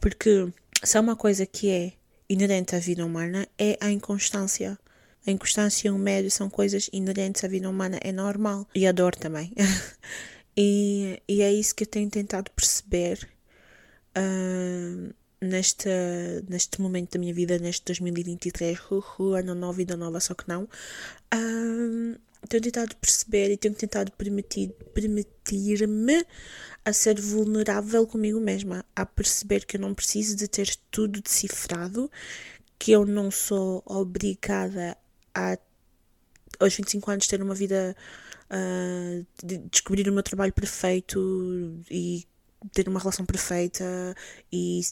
porque 0.00 0.46
se 0.84 0.96
há 0.96 1.00
uma 1.00 1.16
coisa 1.16 1.44
que 1.44 1.68
é 1.68 1.92
inerente 2.28 2.76
à 2.76 2.78
vida 2.78 3.04
humana 3.04 3.48
é 3.58 3.76
a 3.80 3.90
inconstância. 3.90 4.78
A 5.26 5.30
inconstância 5.30 5.92
o 5.92 5.98
medo 5.98 6.30
são 6.30 6.48
coisas 6.48 6.88
inerentes 6.92 7.44
à 7.44 7.48
vida 7.48 7.68
humana, 7.68 7.98
é 8.02 8.10
normal. 8.10 8.66
E 8.74 8.86
a 8.86 8.92
dor 8.92 9.14
também. 9.14 9.52
e, 10.56 11.22
e 11.28 11.42
é 11.42 11.52
isso 11.52 11.74
que 11.74 11.84
eu 11.84 11.88
tenho 11.88 12.08
tentado 12.08 12.50
perceber 12.52 13.28
uh, 14.16 15.14
neste, 15.40 15.88
neste 16.48 16.80
momento 16.80 17.12
da 17.12 17.18
minha 17.18 17.34
vida, 17.34 17.58
neste 17.58 17.84
2023. 17.84 18.78
Uhul, 18.90 19.34
ano 19.34 19.54
novo, 19.54 19.74
vida 19.74 19.96
nova, 19.96 20.20
só 20.20 20.34
que 20.34 20.48
não. 20.48 20.64
Uh, 21.34 22.18
tenho 22.48 22.62
tentado 22.62 22.96
perceber 22.96 23.50
e 23.50 23.56
tenho 23.56 23.74
tentado 23.74 24.10
permitir, 24.12 24.70
permitir-me 24.94 26.24
a 26.84 26.92
ser 26.92 27.20
vulnerável 27.20 28.06
comigo 28.06 28.40
mesma, 28.40 28.84
a 28.96 29.04
perceber 29.04 29.66
que 29.66 29.76
eu 29.76 29.80
não 29.80 29.94
preciso 29.94 30.34
de 30.34 30.48
ter 30.48 30.74
tudo 30.90 31.20
decifrado, 31.20 32.10
que 32.78 32.92
eu 32.92 33.04
não 33.04 33.30
sou 33.30 33.82
obrigada 33.84 34.96
a 35.34 35.58
aos 36.58 36.74
25 36.74 37.10
anos 37.10 37.26
ter 37.26 37.42
uma 37.42 37.54
vida 37.54 37.96
uh, 38.50 39.26
de 39.42 39.58
descobrir 39.58 40.08
o 40.08 40.12
meu 40.12 40.22
trabalho 40.22 40.52
perfeito 40.52 41.80
e 41.90 42.26
ter 42.74 42.88
uma 42.88 43.00
relação 43.00 43.24
perfeita 43.24 44.14
e 44.52 44.82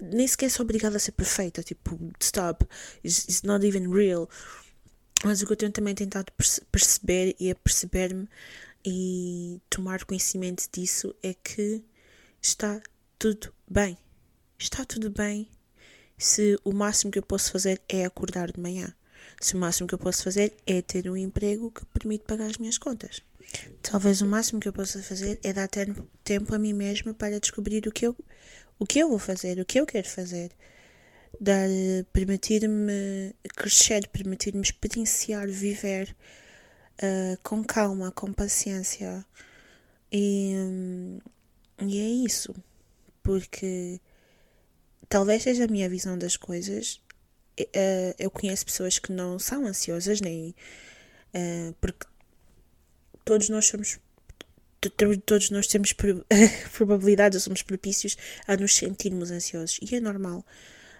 nem 0.00 0.26
sequer 0.26 0.50
sou 0.50 0.64
obrigada 0.64 0.96
a 0.96 1.00
ser 1.00 1.12
perfeita, 1.12 1.62
tipo, 1.62 1.96
stop, 2.20 2.66
it's, 3.04 3.24
it's 3.24 3.42
not 3.42 3.64
even 3.64 3.88
real. 3.88 4.28
Mas 5.24 5.40
o 5.40 5.46
que 5.46 5.52
eu 5.52 5.56
tenho 5.56 5.72
também 5.72 5.94
tentado 5.94 6.32
perceber 6.70 7.34
e 7.38 7.50
a 7.50 7.54
perceber-me 7.54 8.28
e 8.84 9.60
tomar 9.70 10.04
conhecimento 10.04 10.68
disso 10.70 11.14
é 11.22 11.34
que 11.34 11.82
está 12.42 12.80
tudo 13.18 13.52
bem. 13.68 13.96
Está 14.58 14.84
tudo 14.84 15.10
bem 15.10 15.48
se 16.18 16.58
o 16.64 16.72
máximo 16.72 17.10
que 17.10 17.18
eu 17.18 17.22
posso 17.22 17.52
fazer 17.52 17.80
é 17.88 18.04
acordar 18.04 18.50
de 18.52 18.60
manhã. 18.60 18.94
Se 19.40 19.54
o 19.54 19.58
máximo 19.58 19.86
que 19.86 19.94
eu 19.94 19.98
posso 19.98 20.24
fazer 20.24 20.54
é 20.66 20.80
ter 20.80 21.08
um 21.10 21.16
emprego 21.16 21.70
que 21.70 21.84
permite 21.86 22.24
pagar 22.24 22.46
as 22.46 22.58
minhas 22.58 22.78
contas. 22.78 23.22
Talvez 23.82 24.20
o 24.22 24.26
máximo 24.26 24.60
que 24.60 24.68
eu 24.68 24.72
possa 24.72 25.02
fazer 25.02 25.38
é 25.42 25.52
dar 25.52 25.68
tempo 26.24 26.54
a 26.54 26.58
mim 26.58 26.72
mesma 26.72 27.14
para 27.14 27.38
descobrir 27.38 27.86
o 27.86 27.92
que 27.92 28.06
eu, 28.06 28.16
o 28.78 28.86
que 28.86 28.98
eu 28.98 29.08
vou 29.08 29.18
fazer, 29.18 29.60
o 29.60 29.64
que 29.64 29.78
eu 29.78 29.86
quero 29.86 30.08
fazer 30.08 30.50
dar, 31.40 31.68
permitir-me 32.12 33.34
crescer, 33.54 34.08
permitir-me 34.08 34.62
experienciar, 34.62 35.48
viver 35.48 36.14
uh, 37.02 37.38
com 37.42 37.62
calma, 37.64 38.10
com 38.12 38.32
paciência. 38.32 39.24
E, 40.10 40.54
e 41.80 41.98
é 41.98 42.08
isso, 42.26 42.54
porque 43.22 44.00
talvez 45.08 45.42
seja 45.42 45.64
a 45.64 45.68
minha 45.68 45.88
visão 45.88 46.18
das 46.18 46.36
coisas. 46.36 47.00
Uh, 47.58 48.14
eu 48.18 48.30
conheço 48.30 48.66
pessoas 48.66 48.98
que 48.98 49.12
não 49.12 49.38
são 49.38 49.66
ansiosas, 49.66 50.20
nem 50.20 50.54
uh, 51.34 51.74
porque 51.80 52.06
todos 53.24 53.48
nós 53.48 53.66
somos 53.66 53.98
todos 55.24 55.50
nós 55.50 55.66
temos 55.66 55.92
probabilidades 56.72 57.36
ou 57.36 57.40
somos 57.40 57.62
propícios 57.62 58.16
a 58.46 58.56
nos 58.56 58.76
sentirmos 58.76 59.32
ansiosos 59.32 59.80
e 59.82 59.96
é 59.96 60.00
normal 60.00 60.44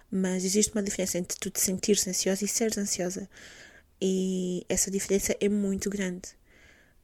mas 0.09 0.45
existe 0.45 0.71
uma 0.73 0.83
diferença 0.83 1.17
entre 1.17 1.37
tu 1.37 1.49
te 1.49 1.59
sentir 1.59 1.97
ansiosa 2.07 2.43
e 2.43 2.47
seres 2.47 2.77
ansiosa. 2.77 3.29
E 4.01 4.65
essa 4.69 4.89
diferença 4.89 5.35
é 5.39 5.49
muito 5.49 5.89
grande. 5.89 6.29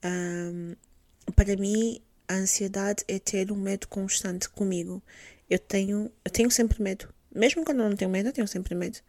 Um, 0.04 0.76
para 1.36 1.56
mim, 1.58 2.00
a 2.28 2.36
ansiedade 2.36 3.04
é 3.08 3.20
ter 3.20 3.52
um 3.52 3.56
medo 3.56 3.88
constante 3.88 4.50
comigo. 4.50 5.02
Eu 5.50 5.60
tenho, 5.60 6.12
eu 6.24 6.32
tenho 6.32 6.50
sempre 6.50 6.82
medo. 6.82 7.14
Mesmo 7.34 7.64
quando 7.66 7.82
eu 7.82 7.90
não 7.90 7.96
tenho 7.96 8.12
medo, 8.12 8.30
eu 8.30 8.34
tenho 8.34 8.48
sempre 8.48 8.76
medo. 8.76 9.00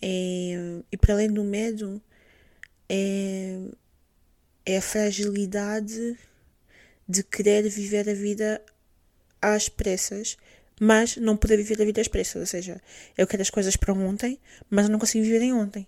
E, 0.00 0.82
e 0.92 0.96
para 0.96 1.14
além 1.14 1.30
do 1.30 1.44
medo, 1.44 2.00
é, 2.88 3.58
é 4.64 4.78
a 4.78 4.82
fragilidade 4.82 6.16
de 7.08 7.22
querer 7.22 7.68
viver 7.68 8.08
a 8.08 8.14
vida 8.14 8.62
às 9.40 9.68
pressas 9.68 10.36
mas 10.80 11.16
não 11.16 11.36
poder 11.36 11.56
viver 11.56 11.80
a 11.82 11.84
vida 11.84 12.00
expressa. 12.00 12.38
Ou 12.38 12.46
seja, 12.46 12.80
eu 13.16 13.26
quero 13.26 13.42
as 13.42 13.50
coisas 13.50 13.76
para 13.76 13.92
ontem, 13.92 14.38
mas 14.70 14.86
eu 14.86 14.92
não 14.92 14.98
consigo 14.98 15.24
viver 15.24 15.42
em 15.42 15.52
ontem. 15.52 15.86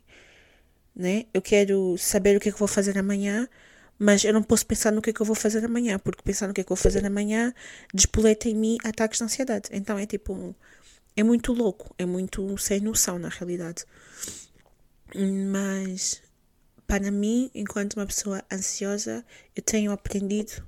Né? 0.95 1.27
Eu 1.33 1.41
quero 1.41 1.97
saber 1.99 2.37
o 2.37 2.41
que 2.41 2.49
é 2.49 2.53
que 2.53 2.59
vou 2.59 2.69
fazer 2.69 2.99
amanhã, 2.99 3.49
mas 3.99 4.25
eu 4.25 4.33
não 4.33 4.43
posso 4.43 4.67
pensar 4.67 4.91
no 4.91 5.01
que 5.01 5.11
é 5.11 5.13
que 5.13 5.21
eu 5.21 5.27
vou 5.27 5.37
fazer 5.37 5.65
amanhã, 5.65 5.99
porque 5.99 6.23
pensar 6.23 6.49
no 6.49 6.55
que 6.55 6.61
é 6.61 6.65
que 6.65 6.73
eu 6.73 6.77
vou 6.77 6.83
fazer 6.83 7.05
amanhã 7.05 7.55
despoleta 7.95 8.49
em 8.49 8.55
mim 8.55 8.79
ataques 8.85 9.19
de 9.19 9.25
ansiedade. 9.25 9.69
Então 9.73 9.99
é 9.99 10.07
tipo. 10.07 10.55
É 11.21 11.23
muito 11.23 11.53
louco, 11.53 11.95
é 11.99 12.07
muito 12.07 12.57
sem 12.57 12.81
noção 12.81 13.19
na 13.19 13.29
realidade. 13.29 13.85
Mas 15.53 16.23
para 16.87 17.11
mim, 17.11 17.51
enquanto 17.55 17.93
uma 17.93 18.07
pessoa 18.07 18.43
ansiosa, 18.51 19.23
eu 19.55 19.63
tenho 19.63 19.93
aprendido 19.93 20.67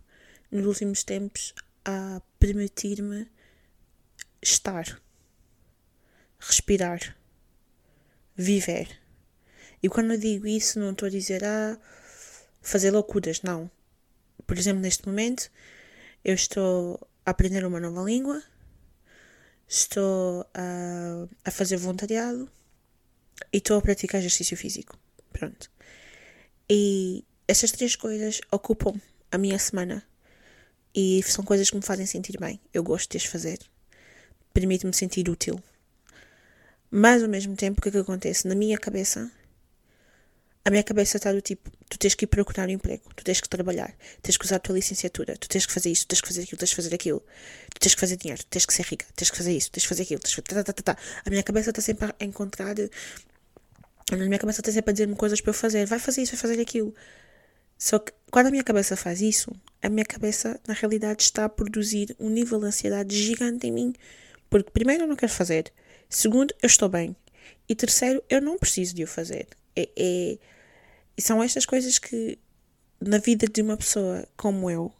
nos 0.51 0.67
últimos 0.67 1.05
tempos 1.05 1.55
a 1.87 2.21
permitir-me 2.39 3.27
estar, 4.43 5.01
respirar, 6.39 7.17
viver. 8.37 9.01
E 9.83 9.89
quando 9.89 10.13
eu 10.13 10.19
digo 10.19 10.47
isso, 10.47 10.79
não 10.79 10.91
estou 10.91 11.07
a 11.07 11.11
dizer 11.11 11.43
ah, 11.47 11.79
fazer 12.61 12.91
loucuras, 12.91 13.41
não. 13.41 13.71
Por 14.47 14.59
exemplo, 14.59 14.83
neste 14.83 15.09
momento, 15.09 15.51
eu 16.23 16.35
estou 16.35 17.01
a 17.25 17.31
aprender 17.31 17.65
uma 17.65 17.81
nova 17.81 18.03
língua, 18.03 18.43
estou 19.75 20.47
a, 20.55 21.27
a 21.45 21.51
fazer 21.51 21.77
voluntariado 21.77 22.51
e 23.53 23.57
estou 23.57 23.79
a 23.79 23.83
praticar 23.83 24.21
exercício 24.21 24.57
físico. 24.57 24.99
Pronto. 25.33 25.71
E 26.69 27.25
essas 27.49 27.73
três 27.73 27.97
coisas 27.97 28.41
ocupam 28.51 28.95
a 29.31 29.39
minha 29.39 29.59
semana 29.59 30.03
e 30.95 31.23
são 31.23 31.45
coisas 31.45 31.71
que 31.71 31.77
me 31.77 31.83
fazem 31.83 32.07
sentir 32.07 32.39
bem. 32.39 32.61
Eu 32.73 32.83
gosto 32.83 33.11
de 33.11 33.17
as 33.17 33.25
fazer 33.25 33.59
permite-me 34.53 34.93
sentir 34.93 35.29
útil. 35.29 35.59
Mas 36.91 37.23
ao 37.23 37.29
mesmo 37.29 37.57
tempo, 37.57 37.79
o 37.79 37.83
que 37.83 37.89
é 37.89 37.93
que 37.93 37.99
acontece? 37.99 38.47
Na 38.47 38.55
minha 38.55 38.77
cabeça, 38.77 39.31
a 40.65 40.71
minha 40.71 40.83
cabeça 40.83 41.17
está 41.17 41.33
do 41.33 41.41
tipo: 41.41 41.71
tu 41.89 41.99
tens 41.99 42.15
que 42.15 42.25
ir 42.25 42.29
procurar 42.29 42.69
um 42.69 42.73
emprego, 42.73 43.03
tu 43.17 43.25
tens 43.25 43.41
que 43.41 43.49
trabalhar, 43.49 43.95
tens 44.23 44.37
que 44.37 44.45
usar 44.45 44.57
a 44.57 44.59
tua 44.61 44.75
licenciatura, 44.77 45.37
tu 45.37 45.49
tens 45.49 45.67
que 45.67 45.73
fazer 45.73 45.91
isto, 45.91 46.07
tens 46.07 46.21
que 46.21 46.29
fazer 46.29 46.43
aquilo, 46.43 46.59
tens 46.59 46.71
que 46.71 46.77
fazer 46.77 46.95
aquilo, 46.95 47.21
tu 47.75 47.81
tens 47.81 47.95
que 47.95 48.01
fazer 48.01 48.17
dinheiro, 48.17 48.43
tens 48.45 48.67
que 48.67 48.75
ser 48.75 48.85
rica, 48.85 49.07
tens 49.17 49.31
que 49.31 49.37
fazer 49.37 49.57
isso, 49.57 49.71
tens 49.71 49.83
que 49.83 49.89
fazer 49.89 50.03
aquilo, 50.03 50.21
tens 50.21 50.35
que 50.35 50.43
fazer. 50.43 50.65
Tá, 50.65 50.73
tá, 50.73 50.83
tá, 50.83 50.95
tá. 50.95 51.03
A 51.25 51.31
minha 51.31 51.43
cabeça 51.43 51.71
está 51.71 51.83
sempre 51.83 52.15
a 52.19 52.25
encontrar. 52.25 52.77
A 54.11 54.17
minha 54.17 54.39
cabeça 54.39 54.61
está 54.61 54.71
sempre 54.71 54.91
a 54.91 54.93
dizer-me 54.93 55.17
coisas 55.17 55.41
para 55.41 55.51
eu 55.51 55.55
fazer. 55.55 55.87
Vai 55.87 55.99
fazer 55.99 56.23
isso, 56.23 56.33
vai 56.33 56.41
fazer 56.41 56.61
aquilo. 56.61 56.95
Só 57.79 57.99
que 57.99 58.13
quando 58.31 58.47
a 58.47 58.51
minha 58.51 58.63
cabeça 58.63 58.97
faz 58.97 59.21
isso, 59.21 59.51
a 59.83 59.89
minha 59.89 60.05
cabeça, 60.05 60.61
na 60.69 60.75
realidade, 60.75 61.25
está 61.25 61.45
a 61.45 61.49
produzir 61.49 62.15
um 62.21 62.29
nível 62.31 62.61
de 62.61 62.67
ansiedade 62.67 63.17
gigante 63.17 63.67
em 63.67 63.73
mim. 63.73 63.93
Porque, 64.49 64.71
primeiro, 64.71 65.05
eu 65.05 65.09
não 65.09 65.17
quero 65.17 65.33
fazer. 65.33 65.73
Segundo, 66.09 66.55
eu 66.63 66.67
estou 66.67 66.89
bem. 66.89 67.17
E 67.69 67.75
terceiro, 67.75 68.23
eu 68.29 68.41
não 68.41 68.57
preciso 68.59 68.95
de 68.95 69.03
o 69.03 69.07
fazer. 69.07 69.49
É, 69.77 69.89
é, 69.97 70.39
e 71.17 71.23
são 71.23 71.43
estas 71.43 71.67
coisas 71.67 71.99
que, 71.99 72.39
na 73.01 73.19
vida 73.19 73.47
de 73.47 73.63
uma 73.63 73.77
pessoa 73.77 74.27
como 74.37 74.71
eu, 74.71 74.93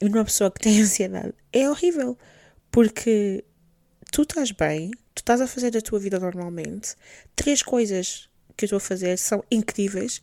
de 0.00 0.08
uma 0.08 0.24
pessoa 0.24 0.50
que 0.50 0.60
tem 0.60 0.80
ansiedade, 0.82 1.34
é 1.52 1.68
horrível. 1.68 2.18
Porque 2.70 3.44
tu 4.12 4.22
estás 4.22 4.50
bem, 4.50 4.90
tu 5.14 5.20
estás 5.20 5.40
a 5.40 5.46
fazer 5.46 5.76
a 5.76 5.80
tua 5.80 5.98
vida 5.98 6.18
normalmente. 6.18 6.94
Três 7.34 7.62
coisas 7.62 8.28
que 8.56 8.64
eu 8.64 8.66
estou 8.66 8.76
a 8.76 8.80
fazer 8.80 9.18
são 9.18 9.42
incríveis. 9.50 10.22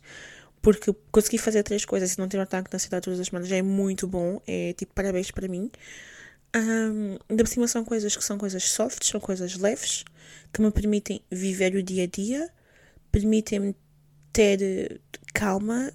Porque 0.62 0.94
conseguir 1.12 1.38
fazer 1.38 1.62
três 1.62 1.84
coisas 1.84 2.14
e 2.14 2.18
não 2.18 2.26
ter 2.26 2.38
um 2.38 2.42
ataque 2.42 2.70
de 2.70 2.76
ansiedade 2.76 3.04
todas 3.04 3.20
as 3.20 3.26
semanas 3.26 3.52
é 3.52 3.60
muito 3.60 4.06
bom. 4.06 4.40
É 4.46 4.72
tipo, 4.72 4.94
parabéns 4.94 5.30
para 5.30 5.46
mim. 5.46 5.70
Um, 6.56 7.18
ainda 7.28 7.42
por 7.42 7.48
cima 7.48 7.66
são 7.66 7.84
coisas 7.84 8.16
que 8.16 8.24
são 8.24 8.38
coisas 8.38 8.62
softs, 8.62 9.08
são 9.08 9.20
coisas 9.20 9.56
leves, 9.56 10.04
que 10.52 10.62
me 10.62 10.70
permitem 10.70 11.20
viver 11.30 11.74
o 11.74 11.82
dia 11.82 12.04
a 12.04 12.06
dia, 12.06 12.48
permitem-me 13.14 13.76
ter 14.32 14.60
eh, 14.60 14.98
calma, 15.32 15.92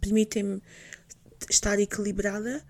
permitem-me 0.00 0.62
estar 1.50 1.78
equilibrada, 1.78 2.64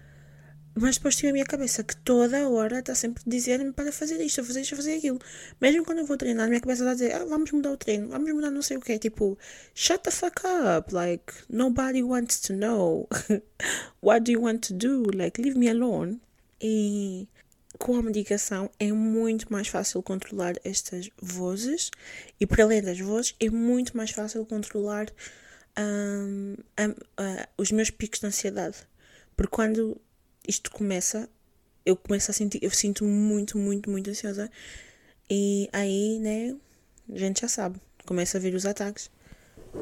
mas 0.74 0.96
depois 0.96 1.14
tenho 1.14 1.30
a 1.30 1.32
minha 1.32 1.44
cabeça 1.44 1.84
que 1.84 1.96
toda 1.98 2.48
hora 2.48 2.80
está 2.80 2.92
sempre 2.92 3.22
a 3.24 3.30
dizer-me 3.30 3.72
para 3.72 3.92
fazer 3.92 4.20
isto, 4.20 4.42
fazer 4.42 4.62
isto, 4.62 4.74
fazer 4.74 4.96
aquilo. 4.96 5.20
Mesmo 5.60 5.84
quando 5.84 5.98
eu 5.98 6.06
vou 6.06 6.16
treinar, 6.16 6.46
a 6.46 6.48
minha 6.48 6.60
cabeça 6.60 6.82
está 6.82 6.90
a 6.90 6.94
dizer, 6.94 7.12
ah, 7.14 7.24
vamos 7.24 7.52
mudar 7.52 7.70
o 7.70 7.76
treino, 7.76 8.08
vamos 8.08 8.32
mudar 8.32 8.50
não 8.50 8.62
sei 8.62 8.78
o 8.78 8.80
que. 8.80 8.98
Tipo, 8.98 9.38
shut 9.76 10.02
the 10.02 10.10
fuck 10.10 10.42
up. 10.44 10.92
Like, 10.92 11.32
nobody 11.48 12.02
wants 12.02 12.40
to 12.40 12.54
know. 12.54 13.08
What 14.02 14.24
do 14.24 14.32
you 14.32 14.42
want 14.42 14.66
to 14.66 14.74
do? 14.74 15.04
Like, 15.14 15.40
leave 15.40 15.56
me 15.56 15.68
alone. 15.68 16.20
E 16.60 17.28
com 17.78 17.96
a 17.96 18.02
medicação 18.02 18.70
é 18.78 18.92
muito 18.92 19.52
mais 19.52 19.68
fácil 19.68 20.02
controlar 20.02 20.54
estas 20.64 21.10
vozes 21.20 21.90
e 22.40 22.46
para 22.46 22.64
além 22.64 22.82
das 22.82 22.98
vozes 22.98 23.34
é 23.40 23.50
muito 23.50 23.96
mais 23.96 24.10
fácil 24.10 24.44
controlar 24.46 25.06
um, 25.78 26.56
um, 26.80 26.90
uh, 26.90 27.46
os 27.58 27.70
meus 27.72 27.90
picos 27.90 28.20
de 28.20 28.26
ansiedade 28.26 28.76
porque 29.36 29.50
quando 29.50 30.00
isto 30.46 30.70
começa 30.70 31.28
eu 31.84 31.96
começo 31.96 32.30
a 32.30 32.34
sentir 32.34 32.58
eu 32.62 32.70
sinto 32.70 33.04
muito 33.04 33.58
muito 33.58 33.90
muito 33.90 34.10
ansiosa 34.10 34.50
e 35.28 35.68
aí 35.72 36.18
né 36.20 36.56
a 37.12 37.18
gente 37.18 37.40
já 37.40 37.48
sabe 37.48 37.80
começa 38.06 38.38
a 38.38 38.40
vir 38.40 38.54
os 38.54 38.64
ataques 38.64 39.10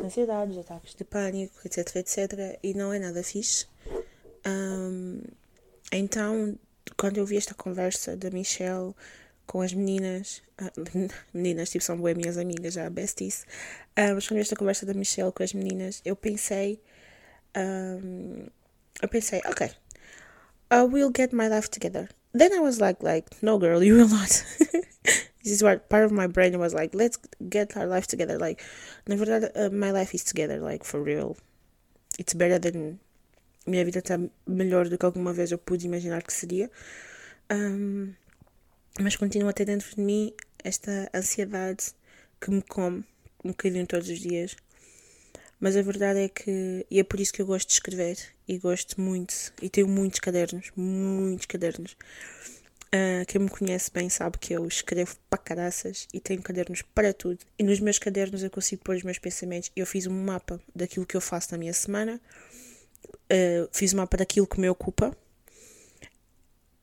ansiedades, 0.01 0.57
ataques 0.57 0.95
de 0.95 1.05
pânico, 1.05 1.55
etc, 1.65 1.97
etc. 1.97 2.59
E 2.63 2.75
não 2.75 2.93
é 2.93 2.99
nada 2.99 3.23
fixe. 3.23 3.67
Um, 4.47 5.21
então, 5.93 6.59
quando 6.97 7.19
eu 7.19 7.27
vi 7.27 7.37
esta 7.37 7.55
conversa 7.55 8.17
da 8.17 8.31
Michelle 8.31 8.95
com 9.47 9.61
as 9.61 9.73
meninas, 9.73 10.43
uh, 10.61 11.11
meninas, 11.35 11.71
tipo, 11.71 11.85
são 11.85 11.97
boas 11.97 12.15
minhas 12.15 12.39
amigas, 12.39 12.75
já 12.75 12.89
besties, 12.89 13.45
uh, 13.99 14.15
mas 14.15 14.27
quando 14.27 14.37
vi 14.37 14.43
esta 14.43 14.57
conversa 14.57 14.87
da 14.87 14.95
Michelle 14.95 15.33
com 15.33 15.43
as 15.43 15.53
meninas, 15.53 16.01
eu 16.05 16.17
pensei, 16.17 16.81
um, 17.57 18.47
eu 19.01 19.09
pensei, 19.09 19.41
ok, 19.47 19.71
I 20.71 20.83
will 20.85 21.11
get 21.15 21.35
my 21.35 21.49
life 21.49 21.69
together. 21.69 22.09
Then 22.33 22.53
I 22.55 22.61
was 22.61 22.79
like, 22.79 23.03
like, 23.03 23.29
no 23.43 23.59
girl, 23.59 23.83
you 23.83 23.95
will 23.95 24.09
not. 24.09 24.31
this 25.43 25.53
is 25.53 25.63
what 25.63 25.91
part 25.91 26.05
of 26.05 26.13
my 26.13 26.27
brain 26.27 26.59
was 26.59 26.73
like, 26.73 26.95
let's 26.95 27.19
get 27.51 27.77
our 27.77 27.87
life 27.87 28.07
together. 28.07 28.39
Like, 28.39 28.63
na 29.07 29.17
verdade, 29.17 29.51
uh, 29.55 29.69
my 29.69 29.91
life 29.91 30.15
is 30.15 30.25
together, 30.25 30.59
like, 30.59 30.83
for 30.83 31.03
real. 31.03 31.37
It's 32.19 32.33
better 32.33 32.59
than. 32.59 33.01
Minha 33.67 33.85
vida 33.85 34.01
está 34.01 34.19
melhor 34.47 34.89
do 34.89 34.99
que 34.99 35.05
alguma 35.05 35.33
vez 35.33 35.53
eu 35.53 35.59
pude 35.59 35.87
imaginar 35.87 36.23
que 36.23 36.33
seria. 36.33 36.71
Um, 37.51 38.13
mas 39.01 39.17
continua 39.17 39.51
a 39.51 39.53
ter 39.53 39.65
dentro 39.65 39.95
de 39.95 40.01
mim 40.01 40.33
esta 40.63 41.11
ansiedade 41.15 41.93
que 42.41 42.51
me 42.51 42.63
come 42.63 43.05
um 43.45 43.51
bocadinho 43.51 43.87
todos 43.87 44.09
os 44.09 44.19
dias. 44.19 44.57
Mas 45.61 45.77
a 45.77 45.83
verdade 45.83 46.21
é 46.21 46.29
que. 46.29 46.85
E 46.91 46.99
é 46.99 47.05
por 47.05 47.21
isso 47.21 47.33
que 47.33 47.41
eu 47.41 47.47
gosto 47.47 47.69
de 47.69 47.75
escrever. 47.75 48.19
E 48.49 48.59
gosto 48.59 49.01
muito. 49.01 49.53
E 49.63 49.69
tenho 49.69 49.87
muitos 49.87 50.19
cadernos. 50.19 50.73
Muitos 50.75 51.47
cadernos. 51.47 51.97
Uh, 52.95 53.25
quem 53.27 53.41
me 53.41 53.49
conhece 53.49 53.91
bem 53.91 54.11
sabe 54.11 54.37
que 54.39 54.53
eu 54.53 54.67
escrevo 54.67 55.17
para 55.31 55.39
caraças 55.39 56.07
e 56.13 56.21
tenho 56.21 56.43
cadernos 56.43 56.83
para 56.83 57.15
tudo. 57.15 57.39
E 57.59 57.63
nos 57.63 57.81
meus 57.81 57.99
cadernos 57.99 58.43
eu 58.43 58.51
consigo 58.51 58.83
pôr 58.83 58.97
os 58.97 59.03
meus 59.03 59.19
pensamentos. 59.19 59.71
Eu 59.75 59.87
fiz 59.87 60.07
um 60.07 60.25
mapa 60.25 60.61
daquilo 60.75 61.07
que 61.07 61.17
eu 61.17 61.21
faço 61.21 61.53
na 61.53 61.59
minha 61.59 61.73
semana, 61.73 62.21
uh, 63.09 63.69
fiz 63.73 63.95
um 63.95 63.99
mapa 63.99 64.17
daquilo 64.17 64.47
que 64.47 64.61
me 64.61 64.69
ocupa 64.69 65.17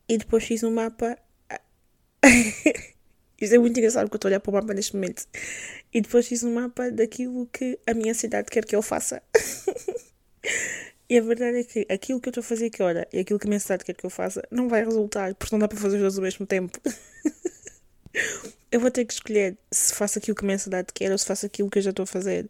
e 0.08 0.18
depois 0.18 0.44
fiz 0.44 0.64
um 0.64 0.72
mapa. 0.72 1.18
Isto 3.40 3.56
é 3.56 3.58
muito 3.58 3.78
engraçado 3.78 4.06
porque 4.06 4.16
eu 4.16 4.18
estou 4.18 4.28
a 4.28 4.32
olhar 4.32 4.40
para 4.40 4.52
o 4.52 4.54
mapa 4.54 4.74
neste 4.74 4.96
momento. 4.96 5.26
E 5.94 6.02
depois 6.02 6.28
fiz 6.28 6.44
um 6.44 6.54
mapa 6.54 6.92
daquilo 6.92 7.48
que 7.48 7.80
a 7.88 7.94
minha 7.94 8.14
cidade 8.14 8.50
quer 8.50 8.66
que 8.66 8.76
eu 8.76 8.82
faça. 8.82 9.22
E 11.10 11.18
a 11.18 11.22
verdade 11.24 11.58
é 11.58 11.64
que 11.64 11.88
aquilo 11.92 12.22
que 12.22 12.28
eu 12.28 12.30
estou 12.30 12.42
a 12.42 12.46
fazer 12.46 12.70
agora 12.72 13.08
e 13.12 13.18
aquilo 13.18 13.40
que 13.40 13.48
a 13.48 13.50
minha 13.50 13.60
cidade 13.60 13.84
quer 13.84 13.96
que 13.96 14.06
eu 14.06 14.12
faça 14.12 14.44
não 14.52 14.70
vai 14.70 14.86
resultar, 14.86 15.34
porque 15.34 15.56
não 15.56 15.60
dá 15.60 15.68
para 15.68 15.80
fazer 15.80 15.96
os 15.98 16.02
dois 16.02 16.18
ao 16.18 16.22
mesmo 16.22 16.46
tempo. 16.46 16.80
eu 18.72 18.80
vou 18.80 18.92
ter 18.92 19.06
que 19.06 19.14
escolher 19.14 19.58
se 19.72 19.96
faço 19.96 20.20
aquilo 20.20 20.36
que 20.36 20.46
a 20.46 20.46
minha 20.46 20.60
cidade 20.60 20.94
quer 20.94 21.12
ou 21.12 21.18
se 21.18 21.26
faço 21.26 21.48
aquilo 21.48 21.68
que 21.68 21.80
eu 21.80 21.82
já 21.82 21.90
estou 21.90 22.04
a 22.04 22.06
fazer. 22.06 22.48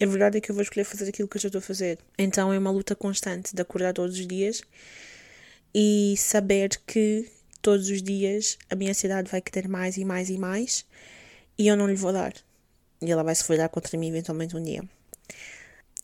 A 0.00 0.06
verdade 0.06 0.38
é 0.38 0.40
que 0.40 0.50
eu 0.50 0.54
vou 0.54 0.62
escolher 0.62 0.84
fazer 0.84 1.08
aquilo 1.08 1.28
que 1.28 1.36
eu 1.36 1.40
já 1.40 1.48
estou 1.48 1.60
a 1.60 1.62
fazer. 1.62 1.98
Então 2.18 2.52
é 2.52 2.58
uma 2.58 2.70
luta 2.70 2.96
constante 2.96 3.54
de 3.54 3.62
acordar 3.62 3.92
todos 3.92 4.18
os 4.18 4.26
dias 4.26 4.62
e 5.74 6.14
saber 6.16 6.80
que 6.86 7.30
todos 7.62 7.88
os 7.88 8.02
dias 8.02 8.58
a 8.68 8.74
minha 8.74 8.92
cidade 8.92 9.30
vai 9.30 9.40
querer 9.40 9.68
mais 9.68 9.96
e 9.96 10.04
mais 10.04 10.30
e 10.30 10.36
mais 10.36 10.84
e 11.56 11.68
eu 11.68 11.76
não 11.76 11.86
lhe 11.86 11.94
vou 11.94 12.12
dar. 12.12 12.34
E 13.00 13.10
ela 13.10 13.22
vai 13.22 13.34
se 13.34 13.46
virar 13.46 13.68
contra 13.68 13.96
mim 13.98 14.08
eventualmente 14.08 14.56
um 14.56 14.62
dia. 14.62 14.82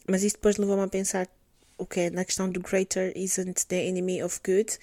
Mas 0.09 0.23
isso 0.23 0.37
depois 0.37 0.57
levou-me 0.57 0.83
a 0.83 0.89
pensar 0.89 1.29
o 1.77 1.87
que 1.87 2.01
é 2.01 2.11
na 2.11 2.25
questão 2.25 2.49
do 2.49 2.61
greater 2.61 3.13
isn't 3.17 3.67
the 3.67 3.87
enemy 3.87 4.23
of 4.23 4.41
good, 4.45 4.79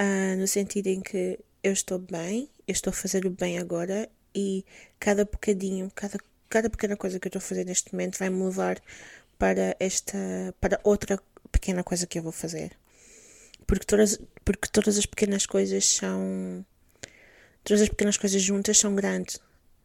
uh, 0.00 0.36
no 0.38 0.46
sentido 0.46 0.88
em 0.88 1.00
que 1.00 1.38
eu 1.62 1.72
estou 1.72 1.98
bem, 1.98 2.48
eu 2.66 2.72
estou 2.72 2.90
a 2.90 2.94
fazer 2.94 3.26
o 3.26 3.30
bem 3.30 3.58
agora 3.58 4.08
e 4.34 4.64
cada 5.00 5.24
bocadinho, 5.24 5.90
cada, 5.94 6.18
cada 6.48 6.70
pequena 6.70 6.96
coisa 6.96 7.18
que 7.18 7.26
eu 7.26 7.30
estou 7.30 7.40
a 7.40 7.42
fazer 7.42 7.64
neste 7.64 7.92
momento 7.92 8.18
vai 8.18 8.30
me 8.30 8.42
levar 8.42 8.80
para 9.38 9.76
esta, 9.78 10.18
para 10.60 10.80
outra 10.82 11.20
pequena 11.52 11.84
coisa 11.84 12.06
que 12.06 12.18
eu 12.18 12.22
vou 12.22 12.32
fazer. 12.32 12.72
Porque 13.66 13.84
todas, 13.84 14.18
porque 14.44 14.68
todas 14.70 14.98
as 14.98 15.06
pequenas 15.06 15.46
coisas 15.46 15.84
são, 15.84 16.64
todas 17.62 17.82
as 17.82 17.88
pequenas 17.88 18.16
coisas 18.16 18.42
juntas 18.42 18.78
são 18.78 18.94
grandes, 18.94 19.40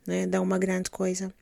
né? 0.07 0.25
dão 0.25 0.43
uma 0.43 0.57
grande 0.57 0.89
coisa. 0.89 1.33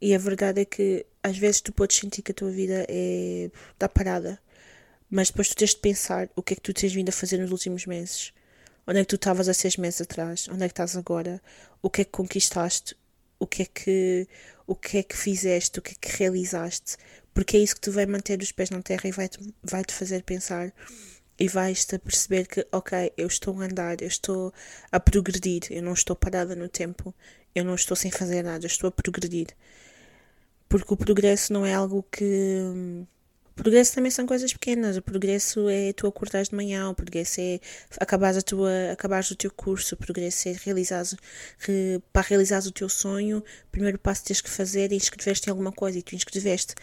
E 0.00 0.14
a 0.14 0.18
verdade 0.18 0.62
é 0.62 0.64
que 0.64 1.06
às 1.22 1.38
vezes 1.38 1.60
tu 1.60 1.72
podes 1.72 1.96
sentir 1.96 2.22
que 2.22 2.32
a 2.32 2.34
tua 2.34 2.50
vida 2.50 2.84
é 2.88 3.50
está 3.72 3.88
parada, 3.88 4.40
mas 5.08 5.28
depois 5.28 5.48
tu 5.48 5.54
tens 5.56 5.70
de 5.70 5.76
pensar 5.76 6.28
o 6.34 6.42
que 6.42 6.54
é 6.54 6.56
que 6.56 6.62
tu 6.62 6.74
tens 6.74 6.92
vindo 6.92 7.10
a 7.10 7.12
fazer 7.12 7.38
nos 7.38 7.52
últimos 7.52 7.86
meses. 7.86 8.32
Onde 8.84 8.98
é 8.98 9.02
que 9.02 9.08
tu 9.10 9.14
estavas 9.14 9.48
há 9.48 9.54
seis 9.54 9.76
meses 9.76 10.00
atrás? 10.00 10.48
Onde 10.48 10.64
é 10.64 10.68
que 10.68 10.72
estás 10.72 10.96
agora? 10.96 11.40
O 11.80 11.88
que 11.88 12.00
é 12.00 12.04
que 12.04 12.10
conquistaste? 12.10 12.96
O 13.42 13.46
que 13.46 13.62
é 13.62 13.66
que, 13.66 14.28
o 14.68 14.76
que, 14.76 14.98
é 14.98 15.02
que 15.02 15.16
fizeste? 15.16 15.80
O 15.80 15.82
que 15.82 15.92
é 15.92 15.96
que 16.00 16.16
realizaste? 16.16 16.96
Porque 17.34 17.56
é 17.56 17.60
isso 17.60 17.74
que 17.74 17.80
tu 17.80 17.90
vai 17.90 18.06
manter 18.06 18.40
os 18.40 18.52
pés 18.52 18.70
na 18.70 18.80
terra 18.80 19.08
e 19.08 19.10
vai-te 19.10 19.38
vai 19.64 19.82
-te 19.84 19.92
fazer 19.92 20.22
pensar 20.22 20.72
e 21.40 21.48
vais-te 21.48 21.96
a 21.96 21.98
perceber 21.98 22.46
que, 22.46 22.64
ok, 22.70 23.12
eu 23.16 23.26
estou 23.26 23.60
a 23.60 23.64
andar, 23.64 24.00
eu 24.00 24.06
estou 24.06 24.52
a 24.92 25.00
progredir, 25.00 25.62
eu 25.70 25.82
não 25.82 25.92
estou 25.92 26.14
parada 26.14 26.54
no 26.54 26.68
tempo, 26.68 27.12
eu 27.52 27.64
não 27.64 27.74
estou 27.74 27.96
sem 27.96 28.12
fazer 28.12 28.44
nada, 28.44 28.64
eu 28.64 28.68
estou 28.68 28.86
a 28.88 28.92
progredir. 28.92 29.48
Porque 30.68 30.94
o 30.94 30.96
progresso 30.96 31.52
não 31.52 31.66
é 31.66 31.74
algo 31.74 32.04
que. 32.12 33.04
Progresso 33.54 33.94
também 33.94 34.10
são 34.10 34.26
coisas 34.26 34.52
pequenas. 34.52 34.96
O 34.96 35.02
progresso 35.02 35.68
é 35.68 35.92
tu 35.92 36.06
acordares 36.06 36.48
de 36.48 36.54
manhã, 36.54 36.88
o 36.88 36.94
progresso 36.94 37.40
é 37.40 37.60
acabares, 38.00 38.38
a 38.38 38.42
tua, 38.42 38.92
acabares 38.92 39.30
o 39.30 39.36
teu 39.36 39.50
curso, 39.50 39.94
o 39.94 39.98
progresso 39.98 40.48
é 40.48 40.52
realizar 40.52 41.04
re, 41.58 42.00
para 42.12 42.22
realizares 42.22 42.66
o 42.66 42.72
teu 42.72 42.88
sonho. 42.88 43.38
O 43.38 43.70
primeiro 43.70 43.98
passo 43.98 44.22
que 44.22 44.28
tens 44.28 44.40
que 44.40 44.50
fazer 44.50 44.92
é 44.92 44.94
inscrever-te 44.94 45.48
em 45.48 45.50
alguma 45.50 45.72
coisa 45.72 45.98
e 45.98 46.02
tu 46.02 46.14
inscreveste. 46.14 46.74